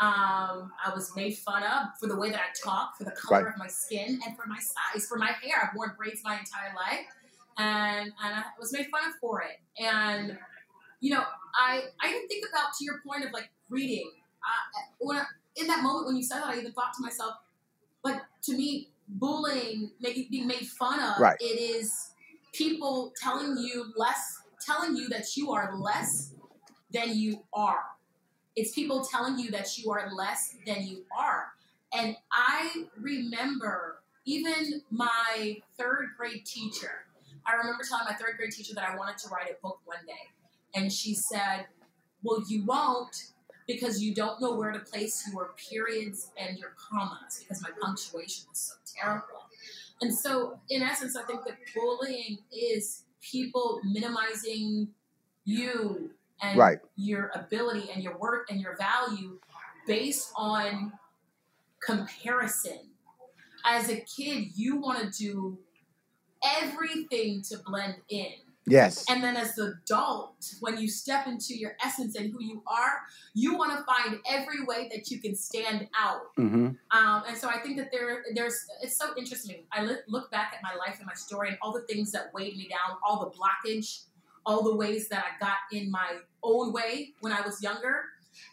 Um, 0.00 0.72
I 0.84 0.92
was 0.94 1.14
made 1.14 1.36
fun 1.36 1.62
of 1.62 1.88
for 2.00 2.06
the 2.06 2.16
way 2.16 2.30
that 2.30 2.40
I 2.40 2.52
talk, 2.64 2.96
for 2.96 3.04
the 3.04 3.10
color 3.10 3.44
Right. 3.44 3.52
of 3.52 3.58
my 3.58 3.66
skin, 3.66 4.18
and 4.26 4.34
for 4.36 4.46
my 4.46 4.58
size, 4.58 5.06
for 5.06 5.18
my 5.18 5.32
hair. 5.42 5.56
I've 5.62 5.76
worn 5.76 5.92
braids 5.96 6.22
my 6.24 6.38
entire 6.38 6.74
life, 6.74 7.06
and 7.58 8.10
and 8.24 8.34
I 8.34 8.44
was 8.58 8.72
made 8.72 8.86
fun 8.90 9.08
of 9.08 9.14
for 9.20 9.42
it. 9.42 9.60
And 9.78 10.38
you 11.00 11.10
know, 11.12 11.22
I 11.54 11.82
I 12.00 12.08
didn't 12.10 12.28
think 12.28 12.46
about 12.50 12.68
to 12.78 12.84
your 12.84 13.00
point 13.06 13.24
of 13.26 13.32
like 13.32 13.50
reading. 13.68 14.10
Uh, 14.42 14.80
when 15.00 15.18
I, 15.18 15.24
in 15.56 15.66
that 15.66 15.82
moment 15.82 16.06
when 16.06 16.16
you 16.16 16.22
said 16.22 16.38
that, 16.40 16.46
I 16.46 16.58
even 16.58 16.72
thought 16.72 16.94
to 16.96 17.02
myself, 17.02 17.34
like 18.02 18.22
to 18.44 18.52
me, 18.56 18.88
bullying, 19.08 19.90
making 20.00 20.28
being 20.30 20.46
made 20.46 20.66
fun 20.66 20.98
of, 20.98 21.20
Right. 21.20 21.36
it 21.40 21.60
is 21.60 22.14
people 22.54 23.12
telling 23.22 23.58
you 23.58 23.92
less, 23.96 24.38
telling 24.64 24.96
you 24.96 25.08
that 25.10 25.36
you 25.36 25.52
are 25.52 25.76
less 25.76 26.32
than 26.90 27.14
you 27.16 27.44
are. 27.52 27.82
It's 28.60 28.72
people 28.72 29.02
telling 29.02 29.38
you 29.38 29.50
that 29.52 29.78
you 29.78 29.90
are 29.90 30.12
less 30.12 30.54
than 30.66 30.86
you 30.86 31.04
are. 31.18 31.46
And 31.94 32.14
I 32.30 32.84
remember 33.00 34.02
even 34.26 34.82
my 34.90 35.56
third 35.78 36.08
grade 36.18 36.44
teacher. 36.44 37.06
I 37.46 37.54
remember 37.54 37.84
telling 37.88 38.04
my 38.04 38.14
third 38.16 38.36
grade 38.36 38.52
teacher 38.52 38.74
that 38.74 38.86
I 38.86 38.96
wanted 38.96 39.16
to 39.16 39.30
write 39.30 39.50
a 39.50 39.54
book 39.62 39.80
one 39.86 40.04
day. 40.06 40.28
And 40.74 40.92
she 40.92 41.14
said, 41.14 41.68
Well, 42.22 42.44
you 42.48 42.66
won't 42.66 43.32
because 43.66 44.02
you 44.02 44.14
don't 44.14 44.42
know 44.42 44.54
where 44.54 44.72
to 44.72 44.80
place 44.80 45.26
your 45.32 45.54
periods 45.56 46.30
and 46.36 46.58
your 46.58 46.74
commas 46.76 47.38
because 47.42 47.62
my 47.62 47.70
punctuation 47.80 48.44
was 48.50 48.58
so 48.58 48.74
terrible. 48.94 49.46
And 50.02 50.14
so, 50.14 50.60
in 50.68 50.82
essence, 50.82 51.16
I 51.16 51.22
think 51.22 51.44
that 51.46 51.56
bullying 51.74 52.40
is 52.52 53.04
people 53.22 53.80
minimizing 53.84 54.88
you 55.46 56.10
and 56.42 56.58
Right. 56.58 56.78
your 56.96 57.30
ability 57.34 57.90
and 57.92 58.02
your 58.02 58.16
work 58.18 58.50
and 58.50 58.60
your 58.60 58.76
value 58.76 59.38
based 59.86 60.32
on 60.36 60.92
comparison. 61.80 62.90
As 63.64 63.88
a 63.88 63.96
kid, 64.00 64.48
you 64.54 64.76
want 64.76 65.12
to 65.12 65.18
do 65.18 65.58
everything 66.44 67.42
to 67.42 67.58
blend 67.58 67.96
in. 68.08 68.32
Yes. 68.66 69.04
And 69.08 69.22
then 69.22 69.36
as 69.36 69.56
an 69.58 69.80
adult, 69.82 70.54
when 70.60 70.78
you 70.78 70.88
step 70.88 71.26
into 71.26 71.56
your 71.56 71.76
essence 71.84 72.14
and 72.14 72.30
who 72.30 72.42
you 72.42 72.62
are, 72.66 73.00
you 73.34 73.56
want 73.56 73.72
to 73.76 73.84
find 73.84 74.20
every 74.28 74.64
way 74.64 74.88
that 74.92 75.10
you 75.10 75.18
can 75.18 75.34
stand 75.34 75.88
out. 75.98 76.34
Mm-hmm. 76.38 76.68
Um, 76.96 77.22
and 77.26 77.36
so 77.36 77.48
I 77.48 77.58
think 77.58 77.78
that 77.78 77.90
there, 77.90 78.22
there's, 78.34 78.66
it's 78.82 78.96
so 78.96 79.12
interesting. 79.16 79.64
I 79.72 79.82
look, 79.84 80.00
look 80.08 80.30
back 80.30 80.52
at 80.54 80.62
my 80.62 80.78
life 80.78 80.98
and 80.98 81.06
my 81.06 81.14
story 81.14 81.48
and 81.48 81.58
all 81.62 81.72
the 81.72 81.82
things 81.82 82.12
that 82.12 82.32
weighed 82.32 82.56
me 82.56 82.68
down, 82.68 82.96
all 83.04 83.18
the 83.18 83.30
blockage, 83.36 84.04
all 84.46 84.62
the 84.62 84.74
ways 84.74 85.08
that 85.08 85.24
I 85.24 85.44
got 85.44 85.58
in 85.72 85.90
my 85.90 86.18
own 86.42 86.72
way 86.72 87.12
when 87.20 87.32
I 87.32 87.40
was 87.40 87.62
younger. 87.62 88.04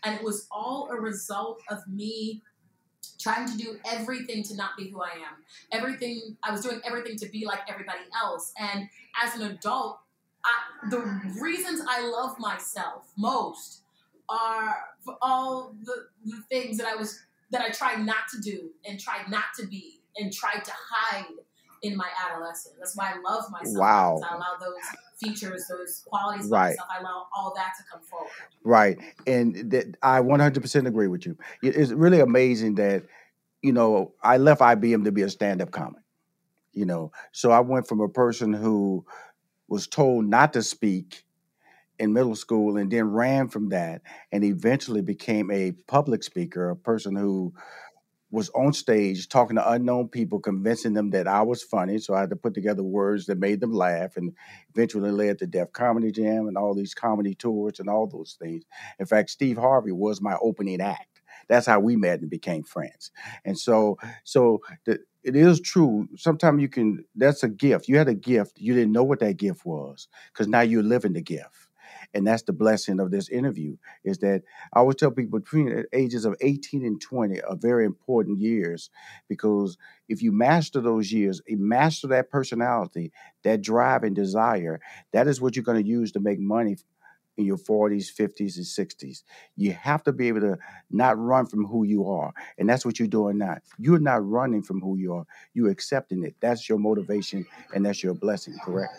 And 0.03 0.15
it 0.15 0.23
was 0.23 0.47
all 0.51 0.89
a 0.91 0.99
result 0.99 1.61
of 1.69 1.87
me 1.87 2.41
trying 3.19 3.49
to 3.49 3.57
do 3.57 3.77
everything 3.85 4.43
to 4.43 4.55
not 4.55 4.71
be 4.77 4.89
who 4.89 5.01
I 5.01 5.11
am. 5.11 5.43
Everything, 5.71 6.37
I 6.43 6.51
was 6.51 6.61
doing 6.61 6.81
everything 6.85 7.17
to 7.17 7.29
be 7.29 7.45
like 7.45 7.61
everybody 7.69 8.01
else. 8.21 8.53
And 8.59 8.89
as 9.21 9.35
an 9.35 9.43
adult, 9.43 9.99
I, 10.43 10.89
the 10.89 10.99
reasons 11.41 11.81
I 11.87 12.07
love 12.07 12.37
myself 12.39 13.11
most 13.17 13.81
are 14.29 14.75
for 15.03 15.15
all 15.21 15.75
the, 15.83 16.07
the 16.25 16.41
things 16.49 16.77
that 16.77 16.87
I 16.87 16.95
was 16.95 17.19
that 17.49 17.61
I 17.61 17.69
tried 17.69 18.05
not 18.05 18.27
to 18.33 18.41
do 18.41 18.71
and 18.85 18.99
tried 18.99 19.29
not 19.29 19.45
to 19.57 19.65
be 19.67 20.01
and 20.17 20.33
tried 20.33 20.65
to 20.65 20.71
hide 20.75 21.25
in 21.81 21.95
my 21.95 22.09
adolescence. 22.25 22.75
That's 22.77 22.95
why 22.95 23.13
I 23.13 23.21
love 23.21 23.49
myself. 23.51 23.77
Wow. 23.77 24.19
I 24.29 24.35
allow 24.35 24.57
those 24.59 24.75
features, 25.19 25.67
those 25.67 26.03
qualities 26.07 26.49
Right. 26.49 26.71
myself. 26.71 26.89
I 26.91 26.99
allow 26.99 27.27
all 27.35 27.53
that 27.55 27.73
to 27.77 27.83
come 27.91 28.01
forward. 28.01 28.29
Right. 28.63 28.97
And 29.25 29.71
that 29.71 29.97
I 30.01 30.19
100% 30.21 30.87
agree 30.87 31.07
with 31.07 31.25
you. 31.25 31.37
It's 31.61 31.91
really 31.91 32.19
amazing 32.19 32.75
that, 32.75 33.03
you 33.61 33.73
know, 33.73 34.13
I 34.23 34.37
left 34.37 34.61
IBM 34.61 35.03
to 35.05 35.11
be 35.11 35.23
a 35.23 35.29
stand 35.29 35.61
up 35.61 35.71
comic, 35.71 36.01
you 36.73 36.85
know. 36.85 37.11
So 37.31 37.51
I 37.51 37.59
went 37.61 37.87
from 37.87 38.01
a 38.01 38.09
person 38.09 38.53
who 38.53 39.05
was 39.67 39.87
told 39.87 40.25
not 40.25 40.53
to 40.53 40.63
speak 40.63 41.23
in 41.99 42.13
middle 42.13 42.35
school 42.35 42.77
and 42.77 42.91
then 42.91 43.05
ran 43.11 43.47
from 43.47 43.69
that 43.69 44.01
and 44.31 44.43
eventually 44.43 45.01
became 45.01 45.49
a 45.51 45.71
public 45.87 46.23
speaker, 46.23 46.69
a 46.69 46.75
person 46.75 47.15
who 47.15 47.53
was 48.29 48.49
on 48.49 48.73
stage 48.73 49.29
talking 49.29 49.55
to 49.55 49.71
unknown 49.71 50.09
people, 50.09 50.39
convincing 50.39 50.93
them 50.93 51.11
that 51.11 51.27
I 51.27 51.41
was 51.41 51.63
funny. 51.63 51.97
So 51.97 52.13
I 52.13 52.21
had 52.21 52.29
to 52.31 52.35
put 52.35 52.53
together 52.53 52.83
words 52.83 53.25
that 53.27 53.39
made 53.39 53.61
them 53.61 53.71
laugh 53.71 54.17
and 54.17 54.33
eventually 54.75 55.11
led 55.11 55.39
to 55.39 55.47
Def 55.47 55.71
Comedy 55.71 56.11
Jam 56.11 56.47
and 56.47 56.57
all 56.57 56.75
these 56.75 56.93
comedy 56.93 57.35
tours 57.35 57.79
and 57.79 57.89
all 57.89 58.07
those 58.07 58.37
things. 58.41 58.63
In 58.99 59.05
fact, 59.05 59.29
Steve 59.29 59.57
Harvey 59.57 59.91
was 59.93 60.21
my 60.21 60.37
opening 60.41 60.81
act. 60.81 61.21
That's 61.47 61.67
how 61.67 61.79
we 61.79 61.95
met 61.95 62.19
and 62.19 62.29
became 62.29 62.63
friends. 62.63 63.11
And 63.45 63.57
so, 63.57 63.97
so 64.25 64.59
the, 64.85 64.99
it 65.23 65.35
is 65.35 65.61
true. 65.61 66.07
Sometimes 66.17 66.61
you 66.61 66.69
can. 66.69 67.05
That's 67.15 67.43
a 67.43 67.49
gift. 67.49 67.87
You 67.87 67.97
had 67.97 68.09
a 68.09 68.15
gift. 68.15 68.59
You 68.59 68.73
didn't 68.73 68.91
know 68.93 69.03
what 69.03 69.19
that 69.19 69.37
gift 69.37 69.65
was 69.65 70.07
because 70.33 70.47
now 70.47 70.61
you're 70.61 70.83
living 70.83 71.13
the 71.13 71.21
gift. 71.21 71.66
And 72.17 72.25
that's 72.25 72.41
the 72.41 72.51
blessing 72.51 72.99
of 72.99 73.11
this 73.11 73.29
interview 73.29 73.77
is 74.03 74.17
that 74.19 74.41
I 74.73 74.79
always 74.79 74.95
tell 74.95 75.11
people 75.11 75.39
between 75.39 75.67
the 75.67 75.85
ages 75.93 76.25
of 76.25 76.35
18 76.41 76.83
and 76.83 76.99
20 76.99 77.43
are 77.43 77.55
very 77.55 77.85
important 77.85 78.39
years 78.39 78.89
because 79.29 79.77
if 80.09 80.23
you 80.23 80.31
master 80.31 80.81
those 80.81 81.11
years, 81.11 81.43
master 81.47 82.07
that 82.07 82.31
personality, 82.31 83.11
that 83.43 83.61
drive 83.61 84.01
and 84.01 84.15
desire, 84.15 84.81
that 85.13 85.27
is 85.27 85.39
what 85.39 85.55
you're 85.55 85.61
going 85.61 85.79
to 85.79 85.87
use 85.87 86.11
to 86.13 86.19
make 86.19 86.39
money 86.39 86.77
in 87.37 87.45
your 87.45 87.57
40s, 87.57 88.11
50s, 88.11 88.57
and 88.57 88.65
60s. 88.65 89.21
You 89.55 89.73
have 89.73 90.01
to 90.05 90.11
be 90.11 90.27
able 90.27 90.41
to 90.41 90.57
not 90.89 91.19
run 91.19 91.45
from 91.45 91.65
who 91.65 91.83
you 91.83 92.09
are. 92.09 92.33
And 92.57 92.67
that's 92.67 92.83
what 92.83 92.97
you're 92.97 93.07
doing 93.07 93.37
now. 93.37 93.57
You're 93.77 93.99
not 93.99 94.27
running 94.27 94.63
from 94.63 94.81
who 94.81 94.97
you 94.97 95.13
are, 95.13 95.25
you're 95.53 95.69
accepting 95.69 96.23
it. 96.23 96.33
That's 96.39 96.67
your 96.67 96.79
motivation 96.79 97.45
and 97.75 97.85
that's 97.85 98.01
your 98.01 98.15
blessing, 98.15 98.55
correct? 98.63 98.95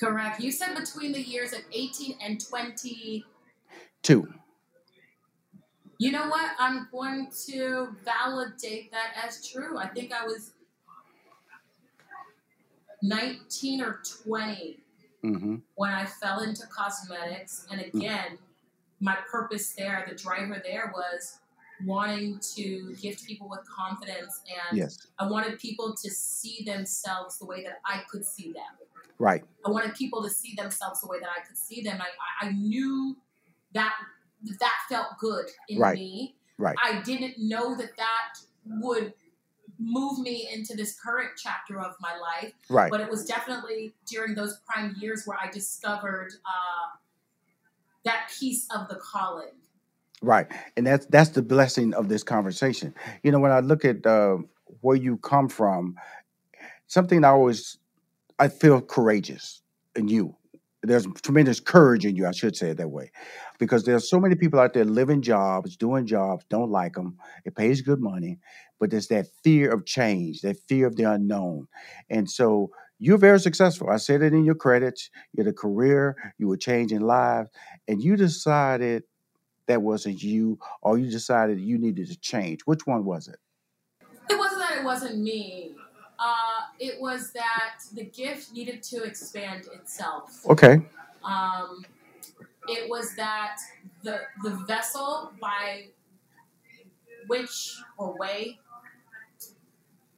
Correct. 0.00 0.40
You 0.40 0.50
said 0.50 0.74
between 0.74 1.12
the 1.12 1.20
years 1.20 1.52
of 1.52 1.60
18 1.72 2.16
and 2.24 2.40
22. 2.40 3.22
Two. 4.02 4.32
You 5.98 6.12
know 6.12 6.28
what? 6.28 6.52
I'm 6.58 6.88
going 6.90 7.28
to 7.48 7.94
validate 8.02 8.90
that 8.92 9.12
as 9.22 9.46
true. 9.46 9.76
I 9.76 9.86
think 9.88 10.12
I 10.14 10.24
was 10.24 10.52
19 13.02 13.82
or 13.82 14.00
20 14.24 14.78
hmm 15.22 15.56
when 15.74 15.90
I 15.90 16.06
fell 16.06 16.40
into 16.40 16.62
cosmetics. 16.68 17.66
And 17.70 17.82
again, 17.82 18.38
my 19.00 19.18
purpose 19.30 19.72
there, 19.72 20.06
the 20.08 20.14
driver 20.14 20.62
there 20.64 20.92
was 20.94 21.40
wanting 21.84 22.38
to 22.54 22.94
gift 23.00 23.26
people 23.26 23.48
with 23.48 23.60
confidence. 23.68 24.40
And 24.48 24.78
Yes. 24.78 25.06
I 25.18 25.28
wanted 25.28 25.58
people 25.58 25.94
to 25.94 26.10
see 26.10 26.62
themselves 26.64 27.38
the 27.38 27.44
way 27.44 27.62
that 27.64 27.80
I 27.84 28.02
could 28.10 28.24
see 28.24 28.52
them. 28.52 28.78
Right. 29.18 29.44
I 29.64 29.70
wanted 29.70 29.94
people 29.94 30.22
to 30.22 30.30
see 30.30 30.54
themselves 30.54 31.00
the 31.00 31.08
way 31.08 31.18
that 31.20 31.28
I 31.28 31.46
could 31.46 31.56
see 31.56 31.82
them. 31.82 32.00
I, 32.00 32.46
I, 32.46 32.52
knew 32.52 33.16
that 33.74 33.94
that 34.58 34.72
felt 34.88 35.18
good 35.18 35.46
in 35.68 35.78
Right. 35.78 35.94
me. 35.94 36.36
Right. 36.58 36.76
I 36.82 37.02
didn't 37.02 37.34
know 37.38 37.76
that 37.76 37.96
that 37.96 38.38
would 38.66 39.12
move 39.78 40.18
me 40.18 40.48
into 40.52 40.76
this 40.76 40.98
current 41.00 41.30
chapter 41.36 41.80
of 41.80 41.94
my 42.00 42.16
life, 42.16 42.52
Right. 42.68 42.90
but 42.90 43.00
it 43.00 43.10
was 43.10 43.24
definitely 43.24 43.94
during 44.06 44.34
those 44.34 44.60
prime 44.66 44.94
years 44.98 45.26
where 45.26 45.38
I 45.42 45.50
discovered 45.50 46.32
uh, 46.44 46.96
that 48.04 48.30
piece 48.38 48.66
of 48.74 48.88
the 48.88 48.96
calling. 48.96 49.52
Right, 50.22 50.46
and 50.76 50.86
that's 50.86 51.06
that's 51.06 51.30
the 51.30 51.40
blessing 51.40 51.94
of 51.94 52.10
this 52.10 52.22
conversation. 52.22 52.94
You 53.22 53.32
know, 53.32 53.38
when 53.38 53.52
I 53.52 53.60
look 53.60 53.86
at 53.86 54.04
uh, 54.04 54.38
where 54.82 54.96
you 54.96 55.16
come 55.16 55.48
from, 55.48 55.96
something 56.86 57.24
I 57.24 57.28
always 57.28 57.78
I 58.40 58.48
feel 58.48 58.80
courageous 58.80 59.62
in 59.94 60.08
you. 60.08 60.34
There's 60.82 61.06
tremendous 61.22 61.60
courage 61.60 62.06
in 62.06 62.16
you. 62.16 62.26
I 62.26 62.32
should 62.32 62.56
say 62.56 62.70
it 62.70 62.78
that 62.78 62.88
way, 62.90 63.12
because 63.58 63.84
there's 63.84 64.08
so 64.08 64.18
many 64.18 64.34
people 64.34 64.58
out 64.58 64.72
there 64.72 64.86
living 64.86 65.20
jobs, 65.20 65.76
doing 65.76 66.06
jobs, 66.06 66.46
don't 66.48 66.70
like 66.70 66.94
them. 66.94 67.18
It 67.44 67.54
pays 67.54 67.82
good 67.82 68.00
money, 68.00 68.38
but 68.78 68.90
there's 68.90 69.08
that 69.08 69.26
fear 69.44 69.70
of 69.70 69.84
change, 69.84 70.40
that 70.40 70.56
fear 70.68 70.86
of 70.86 70.96
the 70.96 71.04
unknown, 71.04 71.68
and 72.08 72.30
so 72.30 72.70
you're 72.98 73.18
very 73.18 73.40
successful. 73.40 73.90
I 73.90 73.96
said 73.96 74.22
it 74.22 74.34
in 74.34 74.44
your 74.44 74.54
credits. 74.54 75.10
You 75.32 75.42
had 75.44 75.50
a 75.50 75.54
career. 75.54 76.16
You 76.38 76.48
were 76.48 76.58
changing 76.58 77.00
lives, 77.00 77.50
and 77.88 78.02
you 78.02 78.16
decided 78.16 79.04
that 79.68 79.82
wasn't 79.82 80.22
you, 80.22 80.58
or 80.82 80.98
you 80.98 81.10
decided 81.10 81.60
you 81.60 81.78
needed 81.78 82.08
to 82.08 82.18
change. 82.20 82.60
Which 82.64 82.86
one 82.86 83.04
was 83.04 83.28
it? 83.28 83.38
It 84.30 84.38
wasn't 84.38 84.60
that 84.60 84.78
it 84.80 84.84
wasn't 84.84 85.18
me. 85.18 85.76
Uh, 86.20 86.66
it 86.78 87.00
was 87.00 87.32
that 87.32 87.80
the 87.94 88.04
gift 88.04 88.52
needed 88.52 88.82
to 88.82 89.02
expand 89.04 89.66
itself. 89.72 90.46
Okay. 90.48 90.82
Um, 91.24 91.84
it 92.68 92.88
was 92.90 93.14
that 93.16 93.56
the 94.02 94.20
the 94.42 94.50
vessel 94.66 95.32
by 95.40 95.86
which 97.26 97.78
or 97.96 98.16
way 98.18 98.58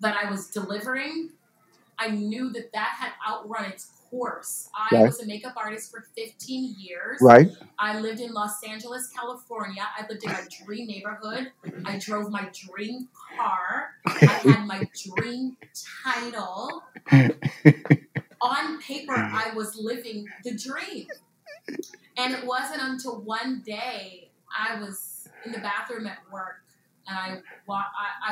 that 0.00 0.16
I 0.16 0.28
was 0.28 0.48
delivering, 0.48 1.30
I 1.98 2.08
knew 2.08 2.50
that 2.50 2.72
that 2.72 2.96
had 2.98 3.12
outrun 3.28 3.66
its 3.66 3.92
course. 4.12 4.68
I 4.74 4.94
Right. 4.94 5.06
was 5.06 5.20
a 5.20 5.26
makeup 5.26 5.54
artist 5.56 5.90
for 5.90 6.02
15 6.14 6.74
years. 6.78 7.18
Right. 7.20 7.50
I 7.78 7.98
lived 7.98 8.20
in 8.20 8.32
Los 8.32 8.62
Angeles, 8.62 9.08
California. 9.08 9.82
I 9.98 10.06
lived 10.06 10.22
in 10.24 10.30
my 10.30 10.44
dream 10.64 10.86
neighborhood. 10.86 11.50
I 11.86 11.98
drove 11.98 12.30
my 12.30 12.48
dream 12.52 13.08
car. 13.36 13.94
I 14.06 14.10
had 14.44 14.66
my 14.66 14.88
dream 15.16 15.56
title. 16.04 16.84
On 18.42 18.80
paper, 18.82 19.14
I 19.16 19.52
was 19.54 19.76
living 19.76 20.28
the 20.44 20.54
dream. 20.56 21.06
And 22.18 22.34
it 22.34 22.44
wasn't 22.44 22.82
until 22.82 23.20
one 23.22 23.62
day 23.64 24.30
I 24.56 24.78
was 24.80 25.28
in 25.46 25.52
the 25.52 25.58
bathroom 25.60 26.06
at 26.06 26.18
work 26.30 26.56
and 27.08 27.16
I, 27.18 27.38
I, 27.70 27.84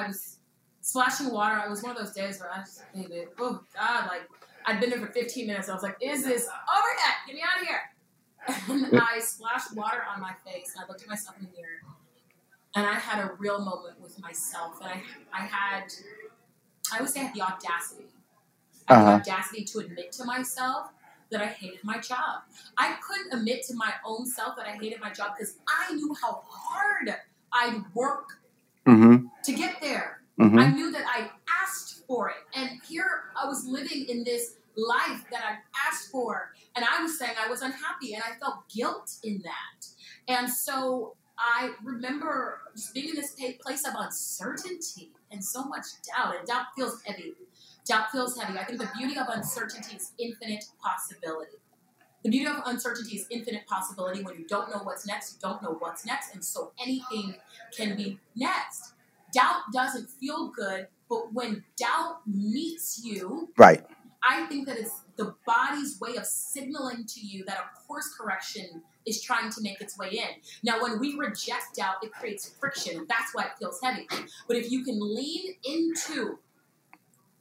I 0.03 0.07
was 0.07 0.37
splashing 0.83 1.31
water. 1.31 1.63
It 1.65 1.71
was 1.71 1.83
one 1.83 1.93
of 1.93 1.99
those 1.99 2.13
days 2.13 2.41
where 2.41 2.53
I 2.53 2.61
was, 2.61 2.83
baby, 2.95 3.25
oh 3.39 3.61
God, 3.75 4.09
like 4.09 4.29
I'd 4.71 4.81
been 4.81 4.91
there 4.91 5.01
for 5.01 5.13
15 5.13 5.47
minutes. 5.47 5.69
I 5.69 5.75
was 5.75 5.83
like, 5.83 5.97
is 6.01 6.25
this 6.25 6.47
over 6.47 6.89
yet? 7.05 7.15
Get 7.27 7.35
me 7.37 7.43
out 7.43 7.61
of 7.61 7.67
here. 7.67 7.81
And 8.93 9.01
I 9.01 9.19
splashed 9.21 9.75
water 9.77 10.03
on 10.15 10.21
my 10.21 10.33
face 10.47 10.73
and 10.75 10.85
I 10.85 10.89
looked 10.89 11.03
at 11.03 11.09
myself 11.09 11.37
in 11.39 11.47
the 11.47 11.51
mirror 11.53 11.81
and 12.77 12.87
I 12.87 12.95
had 12.95 13.23
a 13.23 13.33
real 13.39 13.59
moment 13.59 14.01
with 14.01 14.19
myself. 14.21 14.81
And 14.83 14.91
I, 14.91 15.03
I 15.33 15.45
had, 15.47 15.85
I 16.93 17.01
would 17.01 17.11
say 17.11 17.21
I 17.21 17.25
had 17.25 17.35
the 17.35 17.43
audacity. 17.43 18.05
I 18.89 18.95
had 18.95 19.01
Uh-huh. 19.03 19.11
the 19.25 19.31
audacity 19.33 19.65
to 19.65 19.79
admit 19.81 20.13
to 20.13 20.25
myself 20.25 20.91
that 21.31 21.41
I 21.43 21.47
hated 21.47 21.81
my 21.85 21.99
job. 21.99 22.43
I 22.79 22.97
couldn't 23.07 23.33
admit 23.39 23.63
to 23.67 23.75
my 23.75 23.93
own 24.05 24.27
self 24.27 24.57
that 24.57 24.67
I 24.67 24.73
hated 24.73 25.01
my 25.01 25.11
job 25.13 25.33
because 25.37 25.57
I 25.69 25.93
knew 25.95 26.15
how 26.21 26.43
hard 26.49 27.15
I'd 27.53 27.83
work 27.95 28.37
Mm-hmm. 28.87 29.27
to 29.45 29.53
get 29.53 29.81
there. 29.81 30.23
Mm-hmm. 30.41 30.59
I 30.59 30.69
knew 30.71 30.91
that 30.91 31.05
I 31.07 31.31
asked 31.63 32.05
for 32.07 32.31
it. 32.31 32.37
And 32.55 32.81
here 32.89 33.25
I 33.41 33.47
was 33.47 33.67
living 33.67 34.07
in 34.09 34.25
this 34.25 34.57
life 34.77 35.25
that 35.31 35.43
I 35.45 35.89
asked 35.89 36.11
for. 36.11 36.53
And 36.77 36.85
I 36.85 37.03
was 37.03 37.19
saying 37.19 37.33
I 37.39 37.49
was 37.49 37.63
unhappy 37.63 38.15
and 38.15 38.23
I 38.23 38.39
felt 38.39 38.69
guilt 38.69 39.17
in 39.25 39.43
that. 39.43 39.87
And 40.29 40.49
so 40.49 41.17
I 41.39 41.73
remember 41.83 42.61
just 42.77 42.95
being 42.95 43.11
in 43.11 43.17
this 43.17 43.35
place 43.63 43.87
of 43.87 43.95
uncertainty 43.97 45.11
and 45.33 45.43
so 45.43 45.65
much 45.65 45.87
doubt, 46.15 46.37
and 46.37 46.47
doubt 46.47 46.67
feels 46.77 47.01
heavy. 47.03 47.35
Doubt 47.87 48.11
feels 48.11 48.39
heavy. 48.39 48.59
I 48.59 48.65
think 48.65 48.81
the 48.81 48.91
beauty 48.97 49.19
of 49.19 49.27
uncertainty 49.29 49.97
is 49.97 50.13
infinite 50.19 50.65
possibility. 50.83 51.57
The 52.23 52.31
beauty 52.31 52.47
of 52.47 52.57
uncertainty 52.67 53.17
is 53.17 53.27
infinite 53.31 53.67
possibility. 53.67 54.23
When 54.23 54.37
you 54.37 54.47
don't 54.47 54.71
know 54.71 54.81
what's 54.83 55.07
next, 55.07 55.33
you 55.35 55.39
don't 55.41 55.63
know 55.63 55.77
what's 55.79 56.05
next, 56.05 56.35
and 56.35 56.45
so 56.45 56.73
anything 56.81 57.37
can 57.75 57.97
be 57.97 58.19
next. 58.37 58.93
Doubt 59.33 59.63
doesn't 59.73 60.11
feel 60.11 60.49
good, 60.49 60.89
but 61.09 61.33
when 61.33 61.65
doubt 61.77 62.21
meets 62.27 63.01
you, 63.03 63.49
Right. 63.57 63.85
I 64.23 64.47
think 64.47 64.67
that 64.67 64.77
it's 64.77 65.03
the 65.17 65.35
body's 65.47 65.99
way 66.01 66.17
of 66.17 66.27
signaling 66.27 67.05
to 67.07 67.21
you 67.21 67.45
that 67.47 67.59
a 67.59 67.87
course 67.87 68.09
correction 68.19 68.83
is 69.07 69.23
trying 69.23 69.51
to 69.51 69.63
make 69.63 69.81
its 69.81 69.99
way 69.99 70.11
in. 70.11 70.29
Now, 70.63 70.83
when 70.83 71.01
we 71.01 71.17
reject 71.17 71.77
doubt, 71.77 71.97
it 72.03 72.13
creates 72.13 72.55
friction, 72.61 73.07
that's 73.09 73.35
why 73.35 73.45
it 73.45 73.53
feels 73.59 73.81
heavy. 73.83 74.07
But 74.47 74.57
if 74.57 74.71
you 74.71 74.85
can 74.85 74.99
lean 75.01 75.55
into 75.65 76.39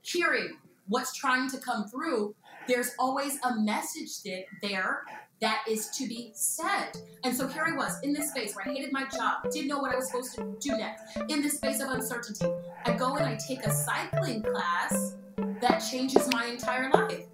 hearing 0.02 0.58
what's 0.88 1.14
trying 1.14 1.50
to 1.52 1.58
come 1.58 1.88
through, 1.88 2.36
there's 2.68 2.92
always 2.98 3.38
a 3.44 3.56
message 3.60 4.22
there 4.62 5.04
that 5.42 5.64
is 5.70 5.90
to 5.92 6.08
be 6.08 6.32
said. 6.34 6.92
And 7.24 7.36
so 7.36 7.48
here 7.48 7.64
I 7.66 7.76
was 7.76 7.98
in 8.04 8.14
this 8.14 8.30
space 8.30 8.56
where 8.56 8.68
I 8.68 8.74
hated 8.74 8.92
my 8.92 9.06
job, 9.06 9.50
didn't 9.52 9.68
know 9.68 9.80
what 9.80 9.94
I 9.94 9.96
was 9.96 10.08
supposed 10.08 10.36
to 10.36 10.58
do 10.60 10.78
next, 10.78 11.18
in 11.30 11.42
this 11.42 11.56
space 11.58 11.82
of 11.82 11.90
uncertainty. 11.90 12.46
I 12.86 12.94
go 12.94 13.16
and 13.16 13.26
I 13.26 13.38
take 13.48 13.66
a 13.66 13.72
cycling 13.72 14.44
class 14.44 15.16
that 15.62 15.80
changes 15.80 16.28
my 16.32 16.46
entire 16.46 16.90
life. 16.92 17.26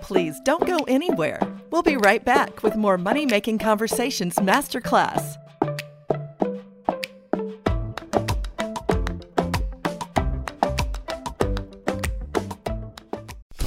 Please 0.00 0.38
don't 0.44 0.66
go 0.66 0.78
anywhere. 0.88 1.40
We'll 1.70 1.82
be 1.82 1.96
right 1.96 2.24
back 2.24 2.62
with 2.62 2.76
more 2.76 2.96
Money 2.96 3.26
Making 3.26 3.58
Conversations 3.58 4.36
Masterclass. 4.36 5.36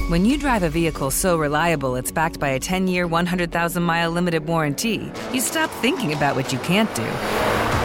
When 0.09 0.25
you 0.25 0.39
drive 0.39 0.63
a 0.63 0.69
vehicle 0.69 1.11
so 1.11 1.37
reliable 1.37 1.95
it's 1.95 2.11
backed 2.11 2.39
by 2.39 2.49
a 2.49 2.59
10 2.59 2.87
year, 2.87 3.05
100,000 3.05 3.83
mile 3.83 4.09
limited 4.09 4.47
warranty, 4.47 5.11
you 5.31 5.39
stop 5.39 5.69
thinking 5.81 6.13
about 6.13 6.35
what 6.35 6.51
you 6.51 6.57
can't 6.59 6.93
do 6.95 7.48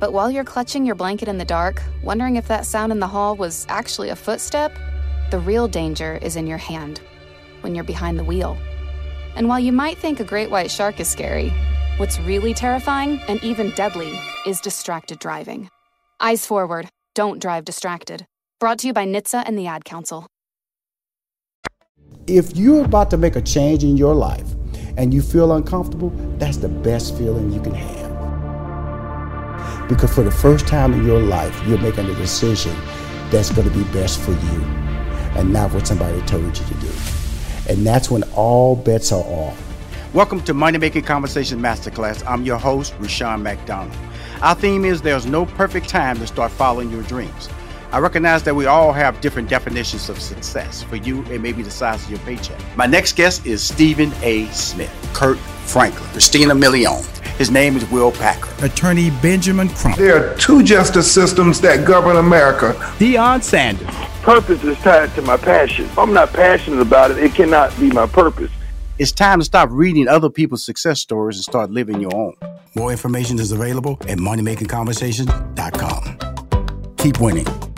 But 0.00 0.14
while 0.14 0.30
you're 0.30 0.44
clutching 0.44 0.86
your 0.86 0.94
blanket 0.94 1.28
in 1.28 1.36
the 1.36 1.44
dark, 1.44 1.82
wondering 2.02 2.36
if 2.36 2.48
that 2.48 2.64
sound 2.64 2.90
in 2.90 3.00
the 3.00 3.06
hall 3.06 3.36
was 3.36 3.66
actually 3.68 4.08
a 4.08 4.16
footstep, 4.16 4.72
the 5.30 5.38
real 5.38 5.68
danger 5.68 6.18
is 6.22 6.36
in 6.36 6.46
your 6.46 6.58
hand 6.58 7.02
when 7.60 7.74
you're 7.74 7.84
behind 7.84 8.18
the 8.18 8.24
wheel. 8.24 8.56
And 9.36 9.46
while 9.46 9.60
you 9.60 9.72
might 9.72 9.98
think 9.98 10.18
a 10.18 10.24
great 10.24 10.50
white 10.50 10.70
shark 10.70 10.98
is 11.00 11.08
scary, 11.08 11.52
what's 11.98 12.18
really 12.20 12.54
terrifying 12.54 13.20
and 13.28 13.44
even 13.44 13.72
deadly 13.72 14.18
is 14.46 14.58
distracted 14.62 15.18
driving. 15.18 15.68
Eyes 16.18 16.46
forward, 16.46 16.88
don't 17.14 17.38
drive 17.38 17.66
distracted. 17.66 18.26
Brought 18.58 18.78
to 18.78 18.86
you 18.86 18.94
by 18.94 19.04
NHTSA 19.04 19.42
and 19.44 19.58
the 19.58 19.66
Ad 19.66 19.84
Council. 19.84 20.26
If 22.26 22.56
you're 22.56 22.86
about 22.86 23.10
to 23.10 23.18
make 23.18 23.36
a 23.36 23.42
change 23.42 23.84
in 23.84 23.98
your 23.98 24.14
life 24.14 24.46
and 24.96 25.12
you 25.12 25.20
feel 25.20 25.52
uncomfortable, 25.52 26.10
that's 26.38 26.56
the 26.56 26.68
best 26.68 27.18
feeling 27.18 27.52
you 27.52 27.60
can 27.60 27.74
have. 27.74 27.99
Because 29.90 30.14
for 30.14 30.22
the 30.22 30.30
first 30.30 30.68
time 30.68 30.92
in 30.92 31.04
your 31.04 31.20
life, 31.20 31.66
you're 31.66 31.76
making 31.76 32.08
a 32.08 32.14
decision 32.14 32.76
that's 33.28 33.50
going 33.50 33.68
to 33.68 33.76
be 33.76 33.82
best 33.92 34.20
for 34.20 34.30
you 34.30 34.62
and 35.34 35.52
not 35.52 35.74
what 35.74 35.84
somebody 35.84 36.20
told 36.26 36.44
you 36.44 36.64
to 36.64 36.74
do. 36.74 36.92
And 37.68 37.84
that's 37.84 38.08
when 38.08 38.22
all 38.36 38.76
bets 38.76 39.10
are 39.10 39.24
off. 39.24 39.60
Welcome 40.14 40.42
to 40.42 40.54
Money 40.54 40.78
Making 40.78 41.02
Conversation 41.02 41.58
Masterclass. 41.58 42.24
I'm 42.24 42.44
your 42.44 42.56
host, 42.56 42.94
Rushion 43.00 43.42
McDonald. 43.42 43.96
Our 44.42 44.54
theme 44.54 44.84
is 44.84 45.02
there's 45.02 45.26
no 45.26 45.44
perfect 45.44 45.88
time 45.88 46.18
to 46.18 46.26
start 46.28 46.52
following 46.52 46.92
your 46.92 47.02
dreams. 47.02 47.48
I 47.90 47.98
recognize 47.98 48.44
that 48.44 48.54
we 48.54 48.66
all 48.66 48.92
have 48.92 49.20
different 49.20 49.48
definitions 49.48 50.08
of 50.08 50.20
success. 50.20 50.84
For 50.84 50.94
you, 50.94 51.24
it 51.24 51.40
may 51.40 51.50
be 51.50 51.64
the 51.64 51.70
size 51.72 52.04
of 52.04 52.10
your 52.10 52.20
paycheck. 52.20 52.60
My 52.76 52.86
next 52.86 53.16
guest 53.16 53.44
is 53.44 53.60
Stephen 53.60 54.12
A. 54.22 54.46
Smith, 54.52 54.92
Kirk 55.14 55.38
Franklin, 55.66 56.08
Christina 56.10 56.54
Milian. 56.54 57.19
His 57.40 57.50
name 57.50 57.74
is 57.74 57.90
Will 57.90 58.12
Packer. 58.12 58.52
Attorney 58.62 59.08
Benjamin 59.22 59.70
Crump. 59.70 59.96
There 59.96 60.14
are 60.14 60.36
two 60.36 60.62
justice 60.62 61.10
systems 61.10 61.58
that 61.62 61.86
govern 61.86 62.18
America. 62.18 62.74
Deion 62.98 63.42
Sanders. 63.42 63.88
Purpose 64.20 64.62
is 64.62 64.76
tied 64.80 65.14
to 65.14 65.22
my 65.22 65.38
passion. 65.38 65.86
If 65.86 65.98
I'm 65.98 66.12
not 66.12 66.34
passionate 66.34 66.82
about 66.82 67.12
it, 67.12 67.16
it 67.16 67.34
cannot 67.34 67.74
be 67.80 67.90
my 67.92 68.06
purpose. 68.06 68.50
It's 68.98 69.10
time 69.10 69.38
to 69.38 69.44
stop 69.46 69.70
reading 69.72 70.06
other 70.06 70.28
people's 70.28 70.62
success 70.62 71.00
stories 71.00 71.38
and 71.38 71.44
start 71.44 71.70
living 71.70 71.98
your 71.98 72.14
own. 72.14 72.34
More 72.74 72.90
information 72.90 73.38
is 73.38 73.52
available 73.52 73.92
at 74.02 74.18
moneymakingconversations.com. 74.18 76.96
Keep 76.98 77.22
winning. 77.22 77.69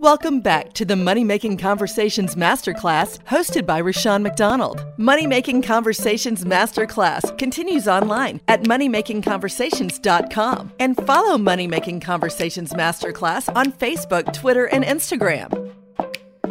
Welcome 0.00 0.38
back 0.38 0.74
to 0.74 0.84
the 0.84 0.94
Money 0.94 1.24
Making 1.24 1.56
Conversations 1.56 2.36
Masterclass, 2.36 3.18
hosted 3.24 3.66
by 3.66 3.80
Rushion 3.80 4.22
McDonald. 4.22 4.86
Money 4.96 5.26
Making 5.26 5.60
Conversations 5.60 6.44
Masterclass 6.44 7.36
continues 7.36 7.88
online 7.88 8.40
at 8.46 8.62
moneymakingconversations.com 8.62 10.72
and 10.78 10.96
follow 11.04 11.36
Money 11.36 11.66
Making 11.66 11.98
Conversations 11.98 12.72
Masterclass 12.74 13.52
on 13.56 13.72
Facebook, 13.72 14.32
Twitter, 14.32 14.66
and 14.66 14.84
Instagram. 14.84 15.72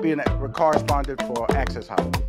Being 0.01 0.19
a 0.19 0.49
correspondent 0.49 1.21
for 1.21 1.49
Access 1.55 1.87
Hollywood. 1.87 2.21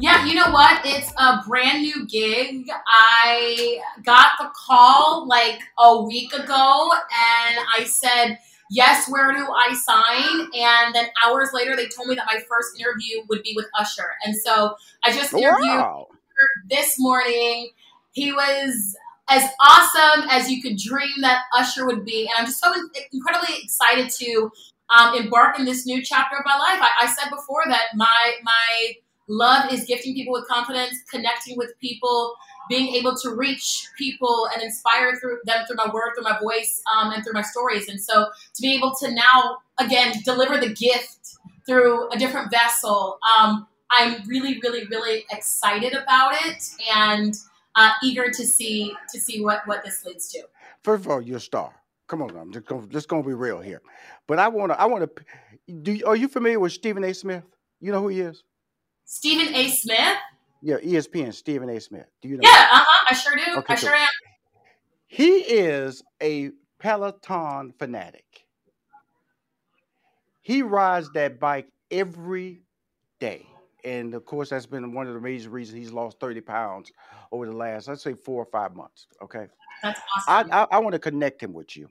Yeah, 0.00 0.26
you 0.26 0.34
know 0.34 0.50
what? 0.50 0.80
It's 0.84 1.12
a 1.18 1.40
brand 1.46 1.82
new 1.82 2.04
gig. 2.08 2.66
I 2.88 3.78
got 4.04 4.32
the 4.40 4.50
call 4.66 5.28
like 5.28 5.60
a 5.78 6.02
week 6.02 6.32
ago 6.32 6.90
and 6.90 7.58
I 7.72 7.84
said, 7.84 8.38
Yes, 8.70 9.08
where 9.08 9.32
do 9.32 9.46
I 9.46 9.74
sign? 9.74 10.48
And 10.54 10.94
then 10.94 11.06
hours 11.24 11.50
later, 11.52 11.76
they 11.76 11.86
told 11.88 12.08
me 12.08 12.14
that 12.16 12.26
my 12.26 12.40
first 12.48 12.78
interview 12.78 13.22
would 13.28 13.42
be 13.42 13.52
with 13.54 13.66
Usher. 13.78 14.14
And 14.24 14.36
so 14.36 14.74
I 15.04 15.12
just 15.12 15.32
interviewed 15.32 15.60
Wow. 15.60 16.08
This 16.68 16.96
morning. 16.98 17.70
He 18.12 18.32
was 18.32 18.96
as 19.28 19.50
awesome 19.60 20.28
as 20.30 20.50
you 20.50 20.62
could 20.62 20.76
dream 20.78 21.20
that 21.20 21.42
Usher 21.54 21.86
would 21.86 22.04
be. 22.04 22.22
And 22.22 22.30
I'm 22.38 22.46
just 22.46 22.60
so 22.60 22.72
incredibly 23.12 23.56
excited 23.62 24.10
to 24.10 24.50
um, 24.90 25.14
embark 25.14 25.58
in 25.58 25.64
this 25.64 25.86
new 25.86 26.02
chapter 26.02 26.36
of 26.36 26.44
my 26.44 26.56
life. 26.56 26.80
I, 26.80 27.04
I 27.04 27.06
said 27.06 27.30
before 27.30 27.62
that 27.66 27.88
my 27.94 28.34
my 28.42 28.92
love 29.28 29.72
is 29.72 29.84
gifting 29.84 30.14
people 30.14 30.32
with 30.32 30.46
confidence, 30.46 30.96
connecting 31.10 31.56
with 31.56 31.72
people, 31.80 32.34
being 32.68 32.94
able 32.94 33.16
to 33.16 33.34
reach 33.34 33.88
people 33.96 34.48
and 34.52 34.62
inspire 34.62 35.16
through 35.16 35.38
them 35.44 35.64
through 35.66 35.76
my 35.76 35.90
word, 35.92 36.12
through 36.14 36.24
my 36.24 36.38
voice, 36.38 36.82
um, 36.94 37.12
and 37.12 37.24
through 37.24 37.34
my 37.34 37.42
stories. 37.42 37.88
And 37.88 38.00
so 38.00 38.26
to 38.54 38.62
be 38.62 38.74
able 38.74 38.94
to 39.00 39.12
now 39.12 39.58
again 39.78 40.14
deliver 40.24 40.58
the 40.58 40.72
gift 40.72 41.36
through 41.66 42.10
a 42.10 42.18
different 42.18 42.50
vessel, 42.50 43.18
um, 43.38 43.66
I'm 43.90 44.26
really, 44.26 44.58
really, 44.60 44.86
really 44.86 45.24
excited 45.30 45.92
about 45.92 46.34
it 46.44 46.62
and 46.94 47.34
uh, 47.76 47.92
eager 48.02 48.30
to 48.30 48.46
see 48.46 48.94
to 49.12 49.20
see 49.20 49.42
what 49.44 49.66
what 49.66 49.84
this 49.84 50.04
leads 50.04 50.28
to. 50.32 50.42
First 50.82 51.04
of 51.04 51.10
all, 51.10 51.20
you're 51.20 51.36
a 51.36 51.40
star. 51.40 51.72
Come 52.08 52.22
on, 52.22 52.36
I'm 52.36 52.52
just 52.52 52.66
gonna, 52.66 52.86
just 52.86 53.08
gonna 53.08 53.22
be 53.22 53.34
real 53.34 53.60
here. 53.60 53.82
But 54.26 54.38
I 54.38 54.48
wanna, 54.48 54.74
I 54.74 54.86
wanna. 54.86 55.08
Do 55.82 56.00
are 56.06 56.16
you 56.16 56.28
familiar 56.28 56.60
with 56.60 56.72
Stephen 56.72 57.04
A. 57.04 57.12
Smith? 57.12 57.44
You 57.80 57.92
know 57.92 58.00
who 58.00 58.08
he 58.08 58.20
is? 58.20 58.42
Stephen 59.04 59.54
A. 59.54 59.70
Smith. 59.70 60.16
Yeah, 60.66 60.78
ESPN. 60.78 61.32
Stephen 61.32 61.68
A. 61.68 61.80
Smith. 61.80 62.06
Do 62.20 62.28
you 62.28 62.38
know? 62.38 62.40
Yeah, 62.42 62.50
uh 62.72 62.82
huh. 62.82 63.06
I 63.08 63.14
sure 63.14 63.36
do. 63.36 63.58
Okay, 63.58 63.74
I 63.74 63.76
sure 63.76 63.90
cool. 63.90 64.00
am. 64.00 64.08
He 65.06 65.28
is 65.36 66.02
a 66.20 66.50
Peloton 66.80 67.72
fanatic. 67.78 68.24
He 70.42 70.62
rides 70.62 71.08
that 71.14 71.38
bike 71.38 71.68
every 71.92 72.62
day. 73.20 73.46
And 73.84 74.12
of 74.12 74.24
course, 74.24 74.50
that's 74.50 74.66
been 74.66 74.92
one 74.92 75.06
of 75.06 75.14
the 75.14 75.20
major 75.20 75.50
reasons 75.50 75.78
he's 75.78 75.92
lost 75.92 76.18
30 76.18 76.40
pounds 76.40 76.90
over 77.30 77.46
the 77.46 77.52
last, 77.52 77.86
let's 77.86 78.02
say, 78.02 78.14
four 78.14 78.42
or 78.42 78.46
five 78.46 78.74
months. 78.74 79.06
Okay. 79.22 79.46
That's 79.84 80.00
I, 80.26 80.40
awesome. 80.40 80.50
I, 80.52 80.66
I 80.72 80.78
want 80.80 80.94
to 80.94 80.98
connect 80.98 81.40
him 81.40 81.52
with 81.52 81.76
you. 81.76 81.88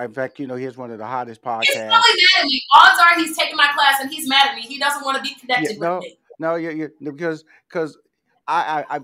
In 0.00 0.12
fact, 0.12 0.40
you 0.40 0.48
know, 0.48 0.56
here's 0.56 0.76
one 0.76 0.90
of 0.90 0.98
the 0.98 1.06
hottest 1.06 1.40
He's 1.40 1.46
podcasts. 1.48 1.88
probably 1.88 1.92
mad 1.92 2.40
at 2.40 2.44
me. 2.46 2.62
Odds 2.74 2.98
are 3.00 3.20
he's 3.20 3.36
taking 3.38 3.56
my 3.56 3.68
class 3.72 4.00
and 4.00 4.10
he's 4.10 4.28
mad 4.28 4.48
at 4.48 4.56
me. 4.56 4.62
He 4.62 4.76
doesn't 4.76 5.04
want 5.04 5.18
to 5.18 5.22
be 5.22 5.28
Yeah, 5.28 5.36
connected 5.40 5.78
no, 5.78 5.94
with 5.98 6.02
me. 6.04 6.18
No, 6.38 6.54
yeah, 6.56 6.70
yeah, 6.70 6.86
because 7.02 7.44
because 7.68 7.96
I, 8.46 8.84
I, 8.88 8.96
I, 8.96 9.00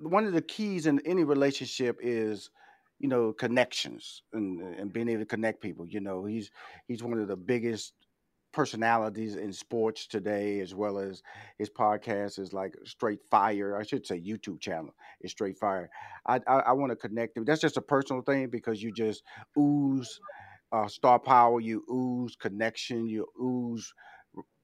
one 0.00 0.26
of 0.26 0.32
the 0.32 0.42
keys 0.42 0.86
in 0.86 1.00
any 1.06 1.24
relationship 1.24 1.98
is, 2.02 2.50
you 2.98 3.08
know, 3.08 3.32
connections 3.32 4.22
and 4.32 4.60
and 4.62 4.92
being 4.92 5.08
able 5.08 5.22
to 5.22 5.26
connect 5.26 5.62
people. 5.62 5.86
You 5.86 6.00
know, 6.00 6.24
he's 6.24 6.50
he's 6.88 7.02
one 7.02 7.18
of 7.18 7.28
the 7.28 7.36
biggest 7.36 7.94
personalities 8.52 9.36
in 9.36 9.52
sports 9.52 10.06
today, 10.06 10.60
as 10.60 10.74
well 10.74 10.98
as 10.98 11.22
his 11.58 11.70
podcast 11.70 12.38
is 12.38 12.52
like 12.52 12.74
Straight 12.84 13.20
Fire. 13.30 13.76
I 13.76 13.82
should 13.84 14.06
say 14.06 14.20
YouTube 14.20 14.60
channel 14.60 14.94
is 15.20 15.32
Straight 15.32 15.58
Fire. 15.58 15.90
I 16.26 16.36
I, 16.46 16.54
I 16.60 16.72
want 16.72 16.90
to 16.90 16.96
connect 16.96 17.36
him. 17.36 17.44
That's 17.44 17.60
just 17.60 17.76
a 17.76 17.82
personal 17.82 18.22
thing 18.22 18.48
because 18.48 18.82
you 18.82 18.92
just 18.92 19.22
ooze 19.58 20.20
uh, 20.72 20.88
star 20.88 21.18
power. 21.18 21.60
You 21.60 21.84
ooze 21.90 22.36
connection. 22.36 23.08
You 23.08 23.26
ooze 23.42 23.92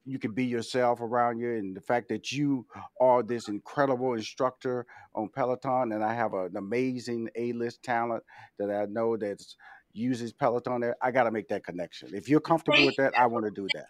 you 0.05 0.19
can 0.19 0.31
be 0.31 0.45
yourself 0.45 1.01
around 1.01 1.39
you 1.39 1.53
and 1.53 1.75
the 1.75 1.81
fact 1.81 2.07
that 2.09 2.31
you 2.31 2.65
are 3.01 3.23
this 3.23 3.47
incredible 3.47 4.13
instructor 4.13 4.85
on 5.15 5.27
peloton 5.29 5.91
and 5.93 6.03
i 6.03 6.13
have 6.13 6.33
an 6.33 6.55
amazing 6.57 7.29
a-list 7.35 7.81
talent 7.83 8.23
that 8.59 8.69
i 8.71 8.85
know 8.85 9.17
that 9.17 9.43
uses 9.93 10.31
peloton 10.31 10.81
there 10.81 10.95
i 11.01 11.11
got 11.11 11.23
to 11.23 11.31
make 11.31 11.47
that 11.47 11.63
connection 11.63 12.09
if 12.13 12.29
you're 12.29 12.39
comfortable 12.39 12.77
Thank 12.77 12.87
with 12.87 12.95
that 12.97 13.17
i 13.17 13.25
want 13.25 13.45
to 13.45 13.51
do 13.51 13.67
that 13.73 13.87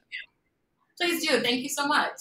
Please 0.98 1.28
do. 1.28 1.42
Thank 1.42 1.62
you 1.62 1.68
so 1.70 1.86
much. 1.86 2.18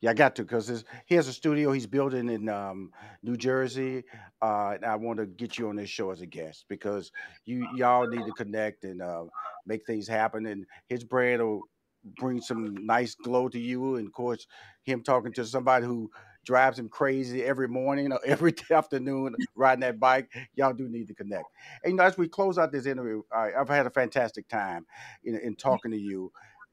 yeah 0.00 0.10
i 0.10 0.14
got 0.14 0.36
to 0.36 0.42
because 0.42 0.84
he 1.06 1.14
has 1.16 1.26
a 1.26 1.32
studio 1.32 1.72
he's 1.72 1.86
building 1.86 2.28
in 2.28 2.48
um, 2.48 2.92
new 3.22 3.36
jersey 3.36 4.04
uh, 4.42 4.72
and 4.74 4.84
i 4.84 4.94
want 4.94 5.18
to 5.18 5.26
get 5.26 5.58
you 5.58 5.68
on 5.68 5.76
this 5.76 5.90
show 5.90 6.10
as 6.10 6.20
a 6.20 6.26
guest 6.26 6.66
because 6.68 7.10
you 7.44 7.66
y'all 7.74 8.06
need 8.06 8.24
to 8.24 8.32
connect 8.32 8.84
and 8.84 9.02
uh, 9.02 9.24
make 9.66 9.84
things 9.86 10.06
happen 10.06 10.46
and 10.46 10.64
his 10.86 11.02
brand 11.02 11.42
will 11.42 11.62
bring 12.04 12.40
some 12.40 12.74
nice 12.86 13.14
glow 13.14 13.48
to 13.48 13.58
you. 13.58 13.96
And 13.96 14.06
of 14.06 14.12
course, 14.12 14.46
him 14.84 15.02
talking 15.02 15.32
to 15.34 15.44
somebody 15.44 15.86
who 15.86 16.10
drives 16.44 16.78
him 16.78 16.88
crazy 16.88 17.42
every 17.44 17.68
morning 17.68 18.12
or 18.12 18.20
every 18.26 18.54
afternoon 18.70 19.34
riding 19.54 19.80
that 19.80 19.98
bike. 20.00 20.30
Y'all 20.54 20.72
do 20.74 20.88
need 20.88 21.08
to 21.08 21.14
connect. 21.14 21.44
And 21.82 21.92
you 21.92 21.96
know, 21.96 22.04
as 22.04 22.18
we 22.18 22.28
close 22.28 22.58
out 22.58 22.72
this 22.72 22.86
interview, 22.86 23.22
I, 23.32 23.52
I've 23.54 23.68
had 23.68 23.86
a 23.86 23.90
fantastic 23.90 24.48
time 24.48 24.86
in, 25.24 25.36
in 25.36 25.56
talking 25.56 25.90
to 25.92 25.98
you. 25.98 26.32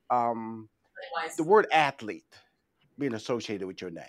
Um, 0.09 0.69
the 1.37 1.43
word 1.43 1.67
athlete 1.71 2.25
being 2.97 3.13
associated 3.13 3.65
with 3.67 3.81
your 3.81 3.91
name, 3.91 4.05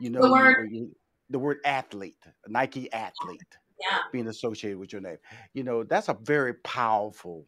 you 0.00 0.10
know, 0.10 0.22
The 0.22 0.30
word- 0.30 0.72
you- 0.72 0.96
the 1.30 1.38
word 1.38 1.58
athlete, 1.64 2.18
Nike 2.48 2.92
athlete 2.92 3.40
Yeah. 3.80 3.98
being 4.12 4.26
associated 4.26 4.78
with 4.78 4.92
your 4.92 5.00
name. 5.00 5.18
You 5.54 5.62
know, 5.62 5.84
that's 5.84 6.08
a 6.08 6.14
very 6.14 6.54
powerful 6.54 7.46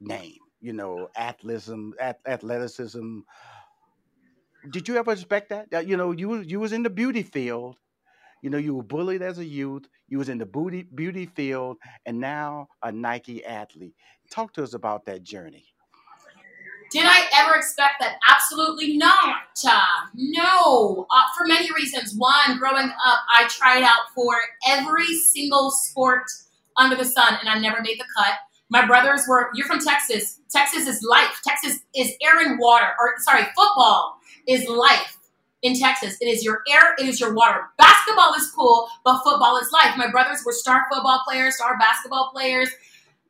name. 0.00 0.38
You 0.60 0.72
know, 0.72 1.08
athleticism, 1.16 1.92
ath- 2.00 2.26
athleticism. 2.26 3.20
Did 4.70 4.88
you 4.88 4.96
ever 4.96 5.12
expect 5.12 5.50
that? 5.50 5.86
You 5.86 5.96
know, 5.96 6.12
you 6.12 6.36
you 6.40 6.60
was 6.60 6.72
in 6.72 6.82
the 6.82 6.90
beauty 6.90 7.22
field. 7.22 7.78
You 8.42 8.50
know, 8.50 8.58
you 8.58 8.74
were 8.74 8.82
bullied 8.82 9.22
as 9.22 9.38
a 9.38 9.44
youth. 9.44 9.88
You 10.08 10.18
was 10.18 10.28
in 10.28 10.38
the 10.38 10.46
beauty 10.46 10.82
beauty 10.82 11.26
field, 11.26 11.78
and 12.04 12.20
now 12.20 12.68
a 12.82 12.92
Nike 12.92 13.44
athlete. 13.44 13.96
Talk 14.30 14.52
to 14.54 14.62
us 14.62 14.74
about 14.74 15.06
that 15.06 15.22
journey. 15.22 15.66
Did 16.90 17.04
I 17.04 17.28
ever 17.34 17.56
expect 17.56 17.94
that? 18.00 18.18
Absolutely 18.28 18.96
not. 18.96 19.48
Uh, 19.66 20.06
no, 20.14 21.06
uh, 21.10 21.24
for 21.36 21.46
many 21.46 21.70
reasons. 21.72 22.14
One, 22.16 22.58
growing 22.58 22.88
up, 23.04 23.20
I 23.34 23.48
tried 23.48 23.82
out 23.82 24.10
for 24.14 24.36
every 24.68 25.14
single 25.14 25.70
sport 25.70 26.30
under 26.76 26.94
the 26.94 27.04
sun, 27.04 27.38
and 27.40 27.48
I 27.48 27.58
never 27.58 27.82
made 27.82 27.98
the 27.98 28.04
cut. 28.16 28.34
My 28.68 28.86
brothers 28.86 29.22
were. 29.28 29.50
You're 29.54 29.66
from 29.66 29.80
Texas. 29.80 30.40
Texas 30.50 30.86
is 30.86 31.02
life. 31.02 31.40
Texas 31.46 31.80
is 31.94 32.12
air 32.22 32.40
and 32.40 32.58
water. 32.58 32.88
Or 33.00 33.14
sorry, 33.18 33.44
football 33.56 34.18
is 34.48 34.68
life 34.68 35.18
in 35.62 35.78
Texas. 35.78 36.16
It 36.20 36.26
is 36.26 36.44
your 36.44 36.62
air. 36.70 36.94
It 36.98 37.06
is 37.06 37.20
your 37.20 37.34
water. 37.34 37.60
Basketball 37.78 38.34
is 38.34 38.50
cool, 38.50 38.88
but 39.04 39.22
football 39.22 39.56
is 39.58 39.70
life. 39.72 39.96
My 39.96 40.10
brothers 40.10 40.42
were 40.44 40.52
star 40.52 40.84
football 40.92 41.22
players, 41.26 41.56
star 41.56 41.78
basketball 41.78 42.30
players, 42.32 42.68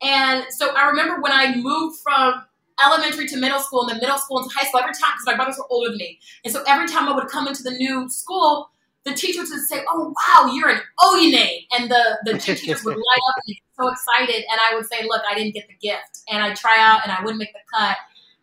and 0.03 0.45
so 0.51 0.75
I 0.75 0.89
remember 0.89 1.21
when 1.21 1.33
I 1.33 1.57
moved 1.57 2.01
from 2.01 2.43
elementary 2.85 3.27
to 3.29 3.37
middle 3.37 3.61
school 3.61 3.83
and 3.83 3.91
then 3.91 4.01
middle 4.01 4.19
school 4.19 4.39
into 4.39 4.55
high 4.55 4.67
school 4.67 4.81
every 4.81 4.93
time 4.93 5.13
because 5.15 5.27
my 5.27 5.35
brothers 5.35 5.57
were 5.59 5.67
older 5.71 5.91
than 5.91 5.99
me. 5.99 6.19
And 6.45 6.53
so 6.53 6.63
every 6.67 6.87
time 6.87 7.09
I 7.09 7.15
would 7.15 7.29
come 7.29 7.49
into 7.49 7.63
the 7.63 7.71
new 7.71 8.09
school, 8.09 8.71
the 9.07 9.15
teachers 9.15 9.51
would 9.51 9.63
say, 9.63 9.83
"Oh 9.89 10.13
wow, 10.13 10.53
you're 10.53 10.69
an 10.69 10.81
Oyeneyin," 11.01 11.67
and 11.79 11.91
the 11.91 12.19
the 12.25 12.39
two 12.39 12.55
teachers 12.61 12.85
would 12.85 12.97
light 12.97 13.23
up 13.31 13.37
and 13.37 13.45
be 13.47 13.63
so 13.79 13.89
excited. 13.89 14.45
And 14.51 14.61
I 14.69 14.75
would 14.75 14.85
say, 14.87 15.05
"Look, 15.05 15.23
I 15.27 15.35
didn't 15.35 15.55
get 15.55 15.69
the 15.69 15.77
gift," 15.81 16.19
and 16.29 16.43
I 16.43 16.53
try 16.55 16.77
out 16.79 17.01
and 17.05 17.13
I 17.13 17.21
wouldn't 17.23 17.39
make 17.39 17.53
the 17.53 17.61
cut. 17.73 17.97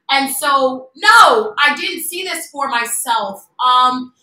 And 0.10 0.34
so 0.34 0.89
no, 0.95 1.54
I 1.60 1.76
didn't 1.76 2.04
see 2.04 2.23
this 2.23 2.49
for 2.49 2.69
myself. 2.69 3.47
Um, 3.63 4.13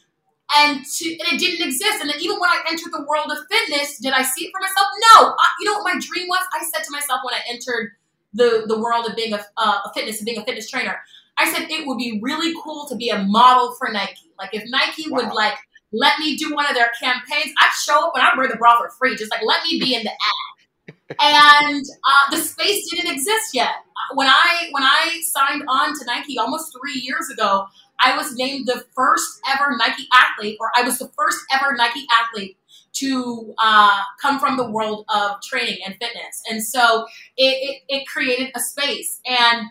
and 0.56 0.84
to, 0.84 1.10
and 1.10 1.32
it 1.32 1.38
didn't 1.38 1.66
exist. 1.66 2.00
And 2.00 2.10
then 2.10 2.20
even 2.20 2.40
when 2.40 2.50
I 2.50 2.64
entered 2.68 2.90
the 2.92 3.04
world 3.08 3.30
of 3.30 3.38
fitness, 3.48 3.98
did 3.98 4.12
I 4.12 4.22
see 4.22 4.46
it 4.46 4.50
for 4.50 4.60
myself? 4.60 4.88
No. 5.12 5.28
I, 5.28 5.46
you 5.60 5.66
know 5.66 5.78
what 5.78 5.94
my 5.94 6.00
dream 6.00 6.26
was? 6.26 6.40
I 6.52 6.64
said 6.64 6.82
to 6.84 6.90
myself 6.90 7.20
when 7.22 7.34
I 7.34 7.40
entered 7.48 7.92
the 8.32 8.64
the 8.66 8.78
world 8.80 9.06
of 9.06 9.16
being 9.16 9.32
a, 9.32 9.44
uh, 9.56 9.80
a 9.84 9.92
fitness 9.94 10.18
and 10.18 10.26
being 10.26 10.38
a 10.38 10.44
fitness 10.44 10.70
trainer, 10.70 10.98
I 11.36 11.52
said 11.52 11.70
it 11.70 11.86
would 11.86 11.98
be 11.98 12.18
really 12.22 12.54
cool 12.62 12.86
to 12.88 12.96
be 12.96 13.10
a 13.10 13.22
model 13.24 13.74
for 13.78 13.90
Nike. 13.92 14.32
Like 14.38 14.50
if 14.54 14.64
Nike 14.68 15.10
would 15.10 15.32
like 15.32 15.58
let 15.92 16.18
me 16.18 16.36
do 16.36 16.54
one 16.54 16.66
of 16.66 16.74
their 16.74 16.90
campaigns, 17.00 17.52
I'd 17.58 17.72
show 17.82 18.08
up 18.08 18.12
and 18.14 18.22
I'd 18.22 18.36
wear 18.36 18.48
the 18.48 18.56
bra 18.56 18.78
for 18.78 18.90
free. 18.90 19.16
Just 19.16 19.30
like 19.30 19.42
let 19.44 19.62
me 19.64 19.78
be 19.80 19.94
in 19.94 20.04
the 20.04 20.10
ad. 20.10 20.96
and 21.20 21.84
uh, 22.04 22.30
the 22.30 22.36
space 22.36 22.88
didn't 22.90 23.12
exist 23.12 23.54
yet. 23.54 23.74
When 24.14 24.28
I 24.28 24.68
when 24.70 24.82
I 24.82 25.20
signed 25.24 25.62
on 25.68 25.98
to 25.98 26.04
Nike 26.06 26.38
almost 26.38 26.72
three 26.78 27.00
years 27.00 27.28
ago, 27.32 27.66
I 28.00 28.16
was 28.16 28.34
named 28.36 28.66
the 28.66 28.84
first 28.94 29.40
ever 29.48 29.76
Nike 29.76 30.06
athlete, 30.12 30.56
or 30.60 30.70
I 30.76 30.82
was 30.82 30.98
the 30.98 31.10
first 31.16 31.38
ever 31.52 31.74
Nike 31.74 32.06
athlete 32.20 32.56
to 32.92 33.54
uh, 33.58 34.02
come 34.20 34.38
from 34.40 34.56
the 34.56 34.68
world 34.70 35.04
of 35.14 35.40
training 35.42 35.78
and 35.84 35.94
fitness. 36.00 36.42
And 36.50 36.62
so 36.64 37.06
it, 37.36 37.82
it, 37.88 38.00
it 38.00 38.08
created 38.08 38.50
a 38.54 38.60
space. 38.60 39.20
And, 39.26 39.66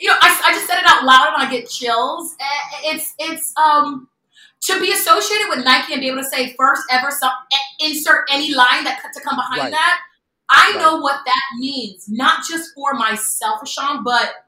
you 0.00 0.08
know, 0.08 0.16
I, 0.20 0.42
I 0.46 0.52
just 0.52 0.66
said 0.66 0.78
it 0.78 0.84
out 0.86 1.04
loud 1.04 1.34
and 1.34 1.46
I 1.46 1.50
get 1.50 1.68
chills. 1.68 2.34
Eh, 2.40 2.94
It's, 2.94 3.14
it's, 3.18 3.52
um, 3.56 4.08
to 4.66 4.80
be 4.80 4.92
associated 4.92 5.48
with 5.50 5.64
Nike 5.64 5.92
and 5.92 6.00
be 6.00 6.08
able 6.08 6.22
to 6.22 6.28
say 6.28 6.54
first 6.58 6.82
ever, 6.90 7.10
some, 7.10 7.32
insert 7.80 8.26
any 8.30 8.54
line 8.54 8.84
that 8.84 9.00
to 9.12 9.20
come 9.20 9.36
behind 9.36 9.60
Right. 9.60 9.70
that. 9.72 10.00
I 10.50 10.72
Right. 10.72 10.80
know 10.80 10.96
what 10.98 11.24
that 11.24 11.42
means, 11.58 12.04
not 12.08 12.44
just 12.48 12.70
for 12.74 12.94
myself, 12.94 13.66
Sean, 13.68 14.02
but 14.04 14.44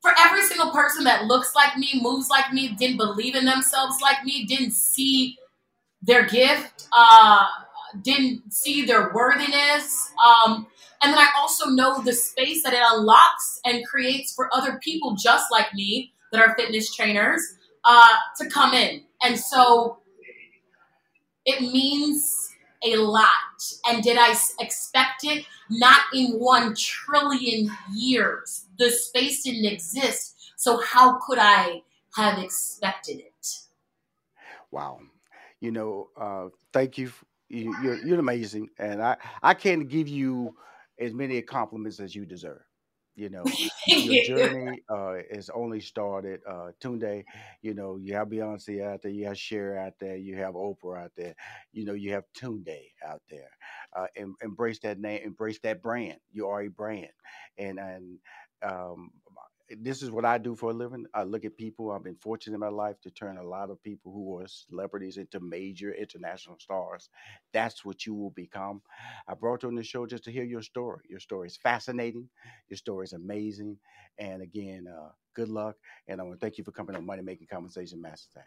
for 0.00 0.12
every 0.18 0.42
single 0.42 0.70
person 0.70 1.04
that 1.04 1.24
looks 1.24 1.54
like 1.54 1.76
me, 1.76 2.00
moves 2.00 2.28
like 2.28 2.52
me, 2.52 2.68
didn't 2.68 2.96
believe 2.96 3.34
in 3.34 3.44
themselves 3.44 4.00
like 4.00 4.24
me, 4.24 4.44
didn't 4.46 4.72
see 4.72 5.38
their 6.02 6.24
gift, 6.24 6.88
uh, 6.92 7.46
didn't 8.02 8.52
see 8.52 8.84
their 8.84 9.12
worthiness. 9.12 10.12
Um, 10.24 10.66
and 11.02 11.12
then 11.12 11.18
I 11.18 11.28
also 11.36 11.66
know 11.70 12.00
the 12.02 12.12
space 12.12 12.62
that 12.62 12.72
it 12.72 12.82
unlocks 12.82 13.60
and 13.64 13.86
creates 13.86 14.32
for 14.32 14.48
other 14.54 14.78
people 14.82 15.14
just 15.16 15.50
like 15.50 15.72
me 15.74 16.12
that 16.32 16.40
are 16.40 16.54
fitness 16.56 16.94
trainers 16.94 17.42
uh, 17.86 18.14
to 18.38 18.48
come 18.50 18.74
in. 18.74 19.02
And 19.22 19.38
so 19.38 19.98
it 21.44 21.60
means 21.60 22.50
a 22.84 22.96
lot. 22.96 23.30
And 23.86 24.02
did 24.02 24.18
I 24.18 24.36
expect 24.60 25.24
it? 25.24 25.44
Not 25.70 26.00
in 26.12 26.32
one 26.32 26.74
trillion 26.74 27.70
years. 27.94 28.66
The 28.78 28.90
space 28.90 29.42
didn't 29.44 29.64
exist. 29.64 30.34
So 30.56 30.80
how 30.80 31.18
could 31.18 31.38
I 31.38 31.82
have 32.16 32.38
expected 32.38 33.18
it. 33.18 33.46
Wow. 34.70 35.00
You 35.60 35.70
know, 35.70 36.08
uh, 36.16 36.48
thank 36.72 36.98
you. 36.98 37.12
You, 37.48 37.76
you're 37.80 38.04
you're 38.04 38.18
amazing, 38.18 38.70
and 38.76 39.00
I 39.00 39.16
I 39.40 39.54
can't 39.54 39.88
give 39.88 40.08
you 40.08 40.56
as 40.98 41.14
many 41.14 41.40
compliments 41.42 42.00
as 42.00 42.12
you 42.14 42.26
deserve. 42.26 42.65
You 43.16 43.30
know, 43.30 43.52
your 44.00 44.16
journey 44.16 44.82
uh, 44.90 45.14
is 45.30 45.50
only 45.50 45.80
started. 45.80 46.40
Uh, 46.48 46.70
Tunde, 46.82 47.24
you 47.62 47.74
know, 47.74 47.96
you 47.96 48.14
have 48.14 48.28
Beyonce 48.28 48.84
out 48.84 49.02
there, 49.02 49.12
you 49.12 49.26
have 49.26 49.38
Cher 49.38 49.78
out 49.78 49.94
there, 50.00 50.16
you 50.16 50.36
have 50.36 50.54
Oprah 50.54 51.04
out 51.04 51.12
there, 51.16 51.34
you 51.72 51.84
know, 51.84 51.94
you 51.94 52.12
have 52.12 52.24
Tunde 52.38 52.78
out 53.06 53.22
there. 53.30 53.50
Uh, 53.96 54.06
em- 54.16 54.36
embrace 54.42 54.80
that 54.80 55.00
name, 55.00 55.22
embrace 55.24 55.58
that 55.64 55.82
brand. 55.82 56.18
You 56.32 56.48
are 56.48 56.62
a 56.62 56.68
brand, 56.68 57.08
and 57.58 57.78
and 57.80 58.18
um, 58.62 59.10
this 59.68 60.02
is 60.02 60.10
what 60.10 60.24
I 60.24 60.38
do 60.38 60.54
for 60.54 60.70
a 60.70 60.74
living. 60.74 61.06
I 61.14 61.24
look 61.24 61.44
at 61.44 61.56
people. 61.56 61.90
I've 61.90 62.04
been 62.04 62.16
fortunate 62.16 62.54
in 62.54 62.60
my 62.60 62.68
life 62.68 63.00
to 63.02 63.10
turn 63.10 63.36
a 63.38 63.42
lot 63.42 63.70
of 63.70 63.82
people 63.82 64.12
who 64.12 64.38
are 64.38 64.46
celebrities 64.46 65.16
into 65.16 65.40
major 65.40 65.92
international 65.92 66.58
stars. 66.58 67.08
That's 67.52 67.84
what 67.84 68.06
you 68.06 68.14
will 68.14 68.30
become. 68.30 68.82
I 69.26 69.34
brought 69.34 69.62
you 69.62 69.68
on 69.68 69.74
the 69.74 69.82
show 69.82 70.06
just 70.06 70.24
to 70.24 70.32
hear 70.32 70.44
your 70.44 70.62
story. 70.62 71.04
Your 71.08 71.20
story 71.20 71.48
is 71.48 71.56
fascinating. 71.56 72.28
Your 72.68 72.76
story 72.76 73.04
is 73.04 73.12
amazing. 73.12 73.78
And 74.18 74.42
again, 74.42 74.86
uh, 74.88 75.10
good 75.34 75.48
luck. 75.48 75.76
And 76.06 76.20
I 76.20 76.24
want 76.24 76.38
to 76.40 76.44
thank 76.44 76.58
you 76.58 76.64
for 76.64 76.72
coming 76.72 76.96
on 76.96 77.04
Money 77.04 77.22
Making 77.22 77.48
Conversation 77.48 78.00
Master. 78.00 78.44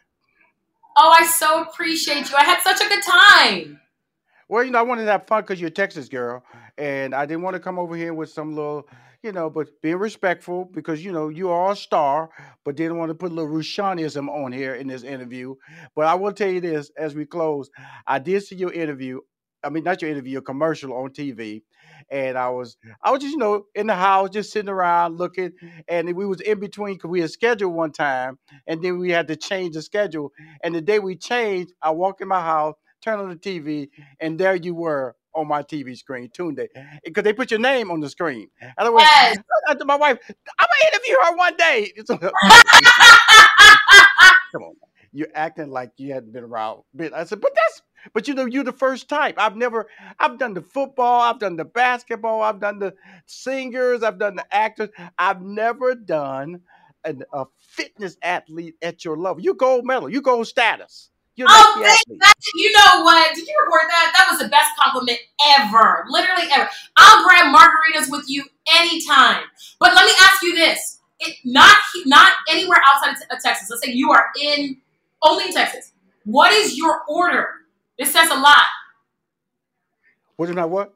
Oh, 0.97 1.15
I 1.17 1.25
so 1.25 1.63
appreciate 1.63 2.29
you. 2.29 2.35
I 2.35 2.43
had 2.43 2.61
such 2.61 2.81
a 2.81 2.89
good 2.89 3.03
time. 3.03 3.81
Well, 4.49 4.63
you 4.63 4.71
know, 4.71 4.79
I 4.79 4.83
wanted 4.83 5.05
to 5.05 5.11
have 5.11 5.27
fun 5.27 5.43
because 5.43 5.61
you're 5.61 5.67
a 5.67 5.71
Texas 5.71 6.09
girl, 6.09 6.43
and 6.77 7.13
I 7.13 7.25
didn't 7.25 7.43
want 7.43 7.53
to 7.55 7.59
come 7.59 7.77
over 7.77 7.95
here 7.95 8.13
with 8.13 8.31
some 8.31 8.55
little, 8.55 8.87
you 9.21 9.31
know, 9.31 9.49
but 9.49 9.67
being 9.83 9.97
respectful 9.97 10.65
because 10.65 11.05
you 11.05 11.11
know 11.11 11.29
you 11.29 11.49
are 11.49 11.73
a 11.73 11.75
star, 11.75 12.29
but 12.65 12.75
didn't 12.75 12.97
want 12.97 13.09
to 13.09 13.15
put 13.15 13.31
a 13.31 13.35
little 13.35 13.51
Rushanism 13.51 14.27
on 14.27 14.51
here 14.51 14.73
in 14.73 14.87
this 14.87 15.03
interview. 15.03 15.55
But 15.95 16.07
I 16.07 16.15
will 16.15 16.33
tell 16.33 16.49
you 16.49 16.61
this 16.61 16.91
as 16.97 17.13
we 17.13 17.25
close, 17.25 17.69
I 18.07 18.19
did 18.19 18.43
see 18.43 18.55
your 18.55 18.73
interview. 18.73 19.19
I 19.63 19.69
mean, 19.69 19.83
not 19.83 20.01
your 20.01 20.09
interview, 20.09 20.31
your 20.33 20.41
commercial 20.41 20.93
on 20.93 21.11
TV, 21.11 21.63
and 22.09 22.37
I 22.37 22.49
was, 22.49 22.77
I 23.03 23.11
was 23.11 23.21
just, 23.21 23.33
you 23.33 23.39
know, 23.39 23.65
in 23.75 23.87
the 23.87 23.95
house, 23.95 24.29
just 24.31 24.51
sitting 24.53 24.69
around 24.69 25.17
looking, 25.17 25.51
and 25.87 26.15
we 26.15 26.25
was 26.25 26.41
in 26.41 26.59
between 26.59 26.95
because 26.95 27.09
we 27.09 27.21
had 27.21 27.29
scheduled 27.29 27.73
one 27.73 27.91
time, 27.91 28.39
and 28.67 28.81
then 28.81 28.97
we 28.99 29.11
had 29.11 29.27
to 29.27 29.35
change 29.35 29.75
the 29.75 29.81
schedule. 29.81 30.31
And 30.63 30.73
the 30.73 30.81
day 30.81 30.99
we 30.99 31.17
changed, 31.17 31.73
I 31.81 31.91
walked 31.91 32.21
in 32.21 32.29
my 32.29 32.41
house, 32.41 32.75
turned 33.01 33.21
on 33.21 33.29
the 33.29 33.35
TV, 33.35 33.89
and 34.19 34.39
there 34.39 34.55
you 34.55 34.75
were 34.75 35.15
on 35.35 35.47
my 35.47 35.63
TV 35.63 35.95
screen, 35.97 36.29
Tunde, 36.29 36.67
eh, 36.75 36.83
because 37.03 37.23
they 37.23 37.33
put 37.33 37.51
your 37.51 37.59
name 37.59 37.91
on 37.91 37.99
the 37.99 38.09
screen. 38.09 38.49
And 38.61 38.73
I 38.77 38.89
went, 38.89 39.07
Yes. 39.11 39.37
I 39.67 39.75
to 39.75 39.85
my 39.85 39.95
wife, 39.95 40.17
I'm 40.27 40.67
gonna 40.67 40.91
interview 40.93 41.15
her 41.23 41.35
one 41.37 41.55
day. 41.57 41.91
Come 44.51 44.63
on, 44.63 44.73
you're 45.11 45.27
acting 45.33 45.69
like 45.69 45.91
you 45.97 46.13
hadn't 46.13 46.33
been 46.33 46.43
around. 46.43 46.81
I 47.13 47.23
said, 47.25 47.41
but 47.41 47.51
that's, 47.55 47.81
but 48.13 48.27
you 48.27 48.33
know, 48.33 48.45
you're 48.45 48.63
the 48.63 48.71
first 48.71 49.07
type. 49.09 49.35
I've 49.37 49.55
never, 49.55 49.87
I've 50.19 50.39
done 50.39 50.53
the 50.53 50.61
football, 50.61 51.21
I've 51.21 51.39
done 51.39 51.55
the 51.55 51.65
basketball, 51.65 52.41
I've 52.41 52.59
done 52.59 52.79
the 52.79 52.93
singers, 53.25 54.03
I've 54.03 54.19
done 54.19 54.35
the 54.35 54.45
actors. 54.51 54.89
I've 55.17 55.41
never 55.41 55.95
done 55.95 56.61
an, 57.03 57.23
a 57.33 57.45
fitness 57.59 58.17
athlete 58.21 58.75
at 58.81 59.05
your 59.05 59.17
level. 59.17 59.41
You 59.41 59.53
gold 59.53 59.85
medal, 59.85 60.09
you 60.09 60.21
gold 60.21 60.47
status. 60.47 61.11
You're 61.39 61.47
Oh, 61.49 61.79
thank 61.81 62.19
that. 62.19 62.33
You 62.53 62.69
know 62.73 63.03
what? 63.05 63.33
Did 63.33 63.47
you 63.47 63.55
record 63.63 63.89
that? 63.89 64.11
That 64.17 64.27
was 64.29 64.41
the 64.41 64.49
best 64.49 64.71
compliment 64.77 65.19
ever. 65.55 66.03
Literally 66.09 66.43
ever. 66.51 66.67
I'll 66.97 67.23
grab 67.23 67.55
margaritas 67.55 68.11
with 68.11 68.25
you 68.27 68.43
anytime. 68.77 69.43
But 69.79 69.95
let 69.95 70.05
me 70.05 70.11
ask 70.19 70.43
you 70.43 70.53
this: 70.53 70.99
it, 71.21 71.37
not 71.45 71.77
not 72.05 72.33
anywhere 72.49 72.79
outside 72.85 73.11
of 73.11 73.21
of 73.31 73.41
Texas. 73.41 73.69
Let's 73.69 73.85
say 73.85 73.93
you 73.93 74.11
are 74.11 74.25
in 74.41 74.81
only 75.23 75.45
in 75.45 75.53
Texas. 75.53 75.93
What 76.25 76.51
is 76.51 76.77
your 76.77 77.03
order? 77.07 77.47
This 77.97 78.11
says 78.11 78.29
a 78.29 78.35
lot. 78.35 78.65
What 80.35 80.49
is 80.49 80.55
my 80.57 80.65
what? 80.65 80.93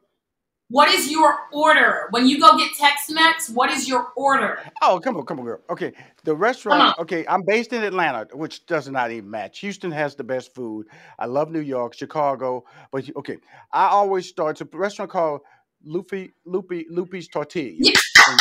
What 0.74 0.88
is 0.88 1.08
your 1.08 1.38
order 1.52 2.08
when 2.10 2.26
you 2.26 2.40
go 2.40 2.58
get 2.58 2.68
Tex-Mex? 2.76 3.50
What 3.50 3.70
is 3.70 3.86
your 3.86 4.08
order? 4.16 4.58
Oh, 4.82 4.98
come 4.98 5.16
on, 5.16 5.24
come 5.24 5.38
on, 5.38 5.44
girl. 5.44 5.60
Okay, 5.70 5.92
the 6.24 6.34
restaurant. 6.34 6.98
Okay, 6.98 7.24
I'm 7.28 7.44
based 7.46 7.72
in 7.72 7.84
Atlanta, 7.84 8.26
which 8.32 8.66
does 8.66 8.88
not 8.88 9.12
even 9.12 9.30
match. 9.30 9.60
Houston 9.60 9.92
has 9.92 10.16
the 10.16 10.24
best 10.24 10.52
food. 10.52 10.88
I 11.16 11.26
love 11.26 11.52
New 11.52 11.60
York, 11.60 11.94
Chicago, 11.94 12.64
but 12.90 13.08
okay, 13.14 13.36
I 13.72 13.86
always 13.86 14.26
start. 14.26 14.56
to 14.56 14.68
a 14.72 14.76
restaurant 14.76 15.12
called 15.12 15.42
Loopy 15.84 16.32
Loopy 16.44 16.86
Lupe's 16.90 17.28
Tortilla. 17.28 17.76
And 17.78 18.40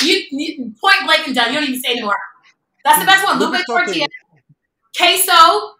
You, 0.02 0.22
you 0.30 0.72
point 0.80 1.04
blank 1.04 1.26
and 1.26 1.34
done. 1.34 1.52
You 1.52 1.60
don't 1.60 1.68
even 1.68 1.82
say 1.82 1.90
anymore. 1.90 2.16
That's 2.84 3.00
the 3.00 3.04
best 3.04 3.22
one. 3.22 3.38
Lupe's 3.38 3.66
tortilla, 3.66 4.06
queso. 4.96 5.74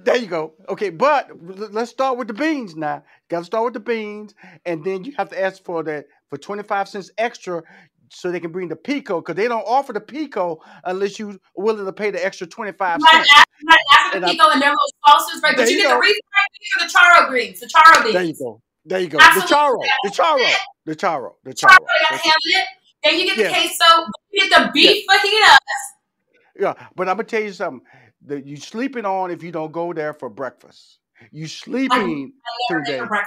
There 0.00 0.16
you 0.16 0.26
go. 0.28 0.54
Okay, 0.68 0.90
but 0.90 1.28
let's 1.42 1.90
start 1.90 2.18
with 2.18 2.28
the 2.28 2.34
beans 2.34 2.76
now. 2.76 3.02
Got 3.28 3.40
to 3.40 3.44
start 3.44 3.64
with 3.64 3.74
the 3.74 3.80
beans, 3.80 4.32
and 4.64 4.84
then 4.84 5.02
you 5.04 5.12
have 5.16 5.28
to 5.30 5.40
ask 5.42 5.62
for 5.64 5.82
that 5.82 6.06
for 6.30 6.38
twenty 6.38 6.62
five 6.62 6.88
cents 6.88 7.10
extra, 7.18 7.62
so 8.10 8.30
they 8.30 8.38
can 8.38 8.52
bring 8.52 8.68
the 8.68 8.76
pico 8.76 9.20
because 9.20 9.34
they 9.34 9.48
don't 9.48 9.64
offer 9.66 9.92
the 9.92 10.00
pico 10.00 10.60
unless 10.84 11.18
you 11.18 11.40
willing 11.56 11.84
to 11.84 11.92
pay 11.92 12.12
the 12.12 12.24
extra 12.24 12.46
twenty 12.46 12.70
five 12.72 13.00
cents. 13.02 13.28
might 13.64 13.76
ask 13.92 14.12
for 14.14 14.20
the 14.20 14.26
I- 14.26 14.30
pico 14.30 14.50
and 14.50 14.62
their 14.62 14.70
little 14.70 14.92
sauces, 15.06 15.42
right? 15.42 15.56
But 15.56 15.68
you 15.68 15.78
you 15.78 15.82
get 15.82 15.88
go. 15.88 16.00
the 16.00 16.06
refried 16.06 16.40
beans 16.54 16.70
or 16.76 16.86
the 16.86 16.92
charro 16.92 17.32
beans. 17.34 17.60
The 17.60 17.66
charro 17.66 18.02
beans. 18.04 18.14
There 18.14 18.22
you 18.22 18.34
go. 18.38 18.62
There 18.84 19.00
you 19.00 19.08
go. 19.08 19.18
The 19.18 19.24
Absolutely. 19.24 19.56
charro. 19.56 19.82
The 20.04 20.10
charro. 20.10 20.50
The 20.86 20.94
charro. 20.96 21.32
The 21.44 21.50
Charro, 21.54 21.68
charro. 21.70 21.78
gotta 22.08 22.14
it. 22.14 22.20
handle 22.20 22.32
it. 22.46 22.66
Then 23.02 23.18
you 23.18 23.26
get 23.26 23.36
the 23.36 23.42
Yeah. 23.42 23.50
queso. 23.50 24.06
You 24.30 24.48
get 24.48 24.64
the 24.66 24.70
beef 24.72 25.04
fajitas. 25.10 25.56
Yeah, 26.60 26.74
but 26.96 27.08
I'm 27.08 27.16
gonna 27.16 27.24
tell 27.24 27.42
you 27.42 27.52
something. 27.52 27.84
That 28.28 28.46
you 28.46 28.56
sleeping 28.56 29.04
on 29.04 29.30
if 29.30 29.42
you 29.42 29.50
don't 29.50 29.72
go 29.72 29.92
there 29.92 30.12
for 30.12 30.28
breakfast. 30.28 30.98
You 31.32 31.48
sleeping 31.48 32.32
I 32.70 32.74
never 32.74 32.84
did 32.84 33.00
today 33.00 33.22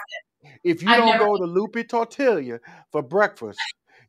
if 0.63 0.81
you 0.81 0.89
I 0.89 0.97
don't 0.97 1.19
go 1.19 1.37
to 1.37 1.43
Lupe 1.43 1.87
Tortilla 1.87 2.59
for 2.91 3.01
breakfast. 3.01 3.59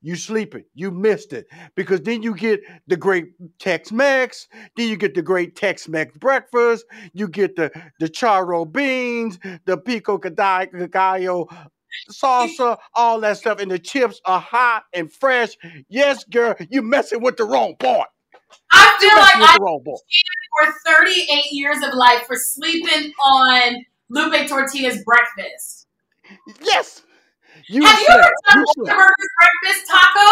You 0.05 0.17
sleeping. 0.17 0.65
You 0.75 0.91
missed 0.91 1.33
it 1.33 1.47
because 1.77 2.03
then 2.03 2.23
you 2.23 2.35
get 2.35 2.61
the 2.89 2.97
great 2.97 3.27
Tex-Mex. 3.61 4.49
Then 4.77 4.89
you 4.89 4.97
get 4.97 5.15
the 5.15 5.23
great 5.23 5.55
Tex-Mex 5.55 6.17
breakfast. 6.19 6.85
You 7.13 7.29
get 7.29 7.57
the 7.57 7.71
the 8.01 8.09
charro 8.09 8.71
beans, 8.71 9.39
the 9.65 9.77
pico 9.77 10.19
gallo 10.19 11.49
salsa, 12.11 12.79
all 12.95 13.21
that 13.21 13.37
stuff, 13.37 13.61
and 13.61 13.71
the 13.71 13.79
chips 13.79 14.21
are 14.25 14.41
hot 14.41 14.85
and 14.93 15.13
fresh. 15.13 15.57
Yes, 15.89 16.25
girl, 16.25 16.55
you 16.71 16.83
messing 16.83 17.23
with 17.23 17.37
the 17.37 17.45
wrong 17.45 17.77
part. 17.79 18.09
I 18.73 18.97
feel 19.01 19.17
like 19.17 19.51
I 19.51 19.57
the 19.57 19.63
wrong 19.63 19.83
for 19.85 20.75
38 20.87 21.53
years 21.53 21.79
of 21.83 21.95
life 21.95 22.25
for 22.27 22.37
sleeping 22.37 23.13
on 23.25 23.85
Lupe 24.09 24.35
Tortilla's 24.49 25.03
breakfast. 25.05 25.87
Yes. 26.63 27.03
You 27.69 27.85
Have 27.85 27.99
you 27.99 28.07
slept. 28.07 28.21
ever 28.21 28.33
done 28.49 28.65
You 28.77 28.95
breakfast 29.41 29.91
taco? 29.91 30.31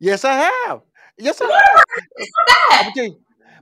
Yes, 0.00 0.24
I 0.24 0.34
have. 0.34 0.82
Yes, 1.18 1.40
I 1.40 1.46
have. 1.46 1.84
Not 2.18 2.94
bad. 2.94 3.12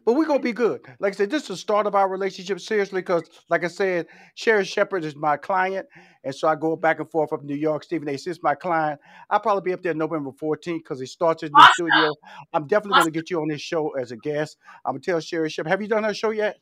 But 0.05 0.15
we're 0.15 0.25
gonna 0.27 0.41
be 0.41 0.53
good. 0.53 0.81
Like 0.99 1.15
I 1.15 1.17
said, 1.17 1.31
this 1.31 1.43
is 1.43 1.49
the 1.49 1.57
start 1.57 1.87
of 1.87 1.95
our 1.95 2.09
relationship 2.09 2.61
seriously, 2.61 3.01
because 3.01 3.23
like 3.49 3.65
I 3.65 3.69
said, 3.69 4.07
Sherri 4.35 4.65
Shepherd 4.65 5.05
is 5.05 5.15
my 5.15 5.37
client, 5.37 5.87
and 6.25 6.35
so 6.35 6.49
I 6.49 6.55
go 6.57 6.77
back 6.77 7.01
and 7.01 7.11
forth 7.11 7.33
up 7.33 7.43
New 7.43 7.55
York. 7.55 7.85
Stephen 7.85 8.09
A. 8.09 8.13
is 8.13 8.43
my 8.43 8.55
client. 8.55 9.01
I'll 9.29 9.41
probably 9.41 9.63
be 9.71 9.73
up 9.73 9.83
there 9.83 9.95
November 9.95 10.31
14th 10.31 10.79
because 10.79 11.01
he 11.01 11.07
starts 11.07 11.43
his 11.43 11.51
new 11.51 11.61
Awesome. 11.61 11.73
studio. 11.91 12.15
I'm 12.53 12.67
definitely 12.67 12.99
Awesome. 12.99 13.11
gonna 13.13 13.23
get 13.23 13.31
you 13.31 13.41
on 13.41 13.49
this 13.49 13.61
show 13.61 13.91
as 13.91 14.11
a 14.13 14.17
guest. 14.17 14.57
I'm 14.85 14.93
gonna 14.93 15.01
tell 15.01 15.21
Sherri 15.21 15.51
Shepherd. 15.51 15.69
Have 15.71 15.83
you 15.83 15.89
done 15.89 16.05
her 16.05 16.15
show 16.15 16.31
yet? 16.31 16.59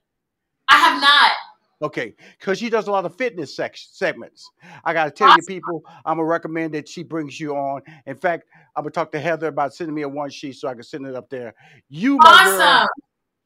I 0.70 0.77
have 0.77 1.01
not. 1.01 1.33
Okay, 1.81 2.16
because 2.38 2.59
she 2.59 2.68
does 2.70 2.88
a 2.88 2.90
lot 2.90 3.05
of 3.05 3.14
fitness 3.14 3.55
sec- 3.55 3.77
segments. 3.77 4.51
I 4.83 4.92
got 4.92 5.05
to 5.05 5.11
tell 5.12 5.29
you, 5.37 5.42
people, 5.46 5.85
I'm 6.05 6.16
gonna 6.16 6.24
recommend 6.24 6.74
that 6.74 6.88
she 6.88 7.05
brings 7.05 7.38
you 7.38 7.55
on. 7.55 7.83
In 8.05 8.16
fact, 8.16 8.48
I'm 8.74 8.83
gonna 8.83 8.90
talk 8.90 9.12
to 9.12 9.20
Heather 9.20 9.46
about 9.46 9.72
sending 9.74 9.94
me 9.94 10.03
a 10.03 10.09
one 10.09 10.29
sheet 10.29 10.57
so 10.57 10.66
I 10.66 10.74
can 10.74 10.83
send 10.83 11.07
it 11.07 11.14
up 11.14 11.31
there. 11.31 11.55
You, 11.88 12.16
my 12.16 12.42
girl, 12.44 12.87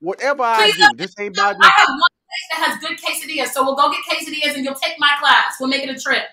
Whatever 0.02 0.42
I 0.42 0.64
Please 0.64 0.76
do, 0.76 0.82
let 0.82 0.96
this 0.98 1.14
ain't 1.20 1.38
about 1.38 1.56
me. 1.58 1.64
I 1.64 1.70
have 1.70 1.88
one 1.88 1.98
place 2.26 2.46
that 2.50 2.68
has 2.68 2.78
good 2.80 2.98
quesadillas, 2.98 3.52
so 3.52 3.62
we'll 3.62 3.76
go 3.76 3.88
get 3.88 4.00
quesadillas 4.10 4.56
and 4.56 4.64
you'll 4.64 4.74
take 4.74 4.98
my 4.98 5.10
class. 5.20 5.54
We'll 5.60 5.68
make 5.68 5.84
it 5.84 5.90
a 5.90 5.98
trip. 5.98 6.24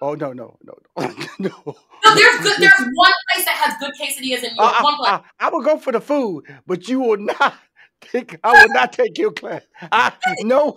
Oh 0.00 0.14
no, 0.14 0.32
no, 0.32 0.56
no, 0.64 0.74
no, 0.98 1.06
no. 1.38 1.76
No, 2.04 2.14
there's 2.16 2.40
good. 2.40 2.56
There's 2.58 2.80
one 2.80 3.12
place 3.32 3.44
that 3.44 3.54
has 3.54 3.78
good 3.78 3.92
quesadillas 3.92 4.42
in 4.42 4.54
New 4.54 4.62
York. 4.62 4.74
I, 4.76 4.82
One 4.82 4.96
place. 4.96 5.08
I, 5.10 5.14
I, 5.38 5.46
I 5.46 5.50
will 5.50 5.62
go 5.62 5.78
for 5.78 5.92
the 5.92 6.00
food, 6.00 6.44
but 6.66 6.88
you 6.88 6.98
will 6.98 7.18
not 7.18 7.54
take. 8.00 8.36
I 8.42 8.60
will 8.60 8.74
not 8.74 8.92
take 8.92 9.16
your 9.16 9.30
class. 9.30 9.62
I, 9.92 10.12
no, 10.40 10.74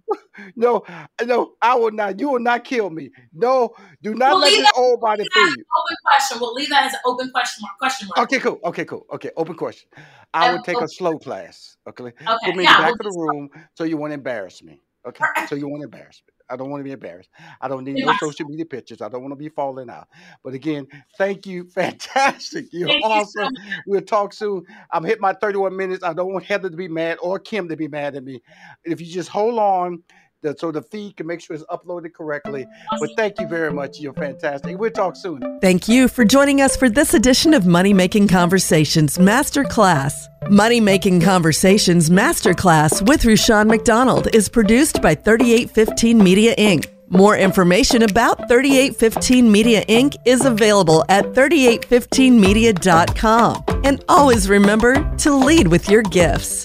no, 0.56 0.82
no. 1.24 1.52
I 1.62 1.76
will 1.76 1.92
not. 1.92 2.18
You 2.18 2.30
will 2.30 2.40
not 2.40 2.64
kill 2.64 2.90
me. 2.90 3.12
No, 3.32 3.72
do 4.02 4.14
not 4.16 4.32
We'll 4.32 4.40
let 4.40 4.50
this 4.50 4.72
old 4.76 5.00
body 5.00 5.24
fool 5.32 5.46
you. 5.46 5.52
open 5.52 5.96
question. 6.14 6.38
We'll 6.40 6.54
leave 6.54 6.70
that 6.70 6.84
as 6.86 6.94
an 6.94 7.00
open 7.04 7.30
question 7.30 7.62
mark. 7.62 7.78
Question 7.78 8.08
mark. 8.14 8.26
Okay, 8.30 8.40
cool. 8.40 8.60
Okay, 8.64 8.84
cool. 8.84 9.06
Okay, 9.12 9.30
open 9.36 9.54
question. 9.54 9.88
I 10.32 10.48
Um, 10.48 10.54
would 10.56 10.64
take 10.64 10.76
okay. 10.76 10.84
a 10.84 10.88
slow 10.88 11.18
class. 11.18 11.76
Okay, 11.88 12.04
Okay. 12.04 12.14
put 12.44 12.56
me 12.56 12.64
Yeah. 12.64 12.78
back 12.78 12.94
We'll 13.00 13.10
of 13.10 13.14
the 13.14 13.20
room 13.20 13.50
so 13.74 13.84
you 13.84 13.96
won't 13.96 14.12
embarrass 14.12 14.62
me. 14.62 14.80
Okay, 15.06 15.24
so 15.48 15.54
you 15.54 15.68
won't 15.68 15.82
embarrass 15.84 16.22
me. 16.26 16.32
I 16.48 16.56
don't 16.56 16.70
want 16.70 16.80
to 16.80 16.84
be 16.84 16.92
embarrassed. 16.92 17.30
I 17.60 17.68
don't 17.68 17.84
need 17.84 17.96
no 18.04 18.12
social 18.14 18.46
media 18.48 18.64
pictures. 18.66 19.00
I 19.02 19.08
don't 19.08 19.22
want 19.22 19.32
to 19.32 19.36
be 19.36 19.48
falling 19.48 19.90
out. 19.90 20.08
But 20.42 20.54
again, 20.54 20.86
thank 21.18 21.46
you. 21.46 21.64
Fantastic. 21.74 22.66
You're 22.72 22.88
Thank 22.88 23.04
you 23.14 23.24
so 23.24 23.42
awesome. 23.42 23.54
we'll 23.86 24.02
talk 24.02 24.32
soon. 24.32 24.64
I'm 24.92 25.04
hit 25.04 25.20
my 25.20 25.32
31 25.34 25.76
minutes. 25.76 26.04
I 26.04 26.12
don't 26.12 26.32
want 26.32 26.44
Heather 26.44 26.70
to 26.70 26.76
be 26.76 26.88
mad 26.88 27.18
or 27.20 27.38
Kim 27.38 27.68
to 27.68 27.76
be 27.76 27.88
mad 27.88 28.14
at 28.16 28.24
me. 28.24 28.42
If 28.84 29.00
you 29.00 29.06
just 29.06 29.28
hold 29.28 29.58
on. 29.58 30.02
The- 30.44 30.54
So 30.58 30.70
the 30.70 30.82
feed 30.82 31.16
can 31.16 31.26
make 31.26 31.40
sure 31.40 31.56
it's 31.56 31.64
uploaded 31.64 32.12
correctly. 32.14 32.64
But 33.00 33.10
thank 33.16 33.40
you 33.40 33.48
very 33.48 33.72
much. 33.72 33.98
You're 33.98 34.12
fantastic. 34.12 34.78
We'll 34.78 34.90
talk 34.92 35.16
soon. 35.16 35.58
Thank 35.60 35.88
you 35.88 36.06
for 36.06 36.24
joining 36.24 36.60
us 36.60 36.76
for 36.76 36.88
this 36.88 37.14
edition 37.14 37.52
of 37.54 37.66
Money 37.66 37.92
Making 37.92 38.28
Conversations 38.28 39.18
Masterclass. 39.18 40.12
Money 40.50 40.80
Making 40.80 41.20
Conversations 41.20 42.10
Masterclass 42.10 43.02
with 43.08 43.24
Rushion 43.24 43.66
McDonald 43.66 44.28
is 44.34 44.48
produced 44.48 45.00
by 45.02 45.14
3815 45.14 46.22
Media 46.22 46.54
Inc. 46.56 46.86
More 47.08 47.36
information 47.36 48.02
about 48.02 48.48
3815 48.48 49.50
Media 49.50 49.84
Inc. 49.86 50.14
is 50.24 50.44
available 50.44 51.04
at 51.08 51.34
3815media.com. 51.34 53.64
And 53.84 54.04
always 54.08 54.48
remember 54.48 54.94
to 55.18 55.34
lead 55.34 55.68
with 55.68 55.88
your 55.88 56.02
gifts. 56.02 56.64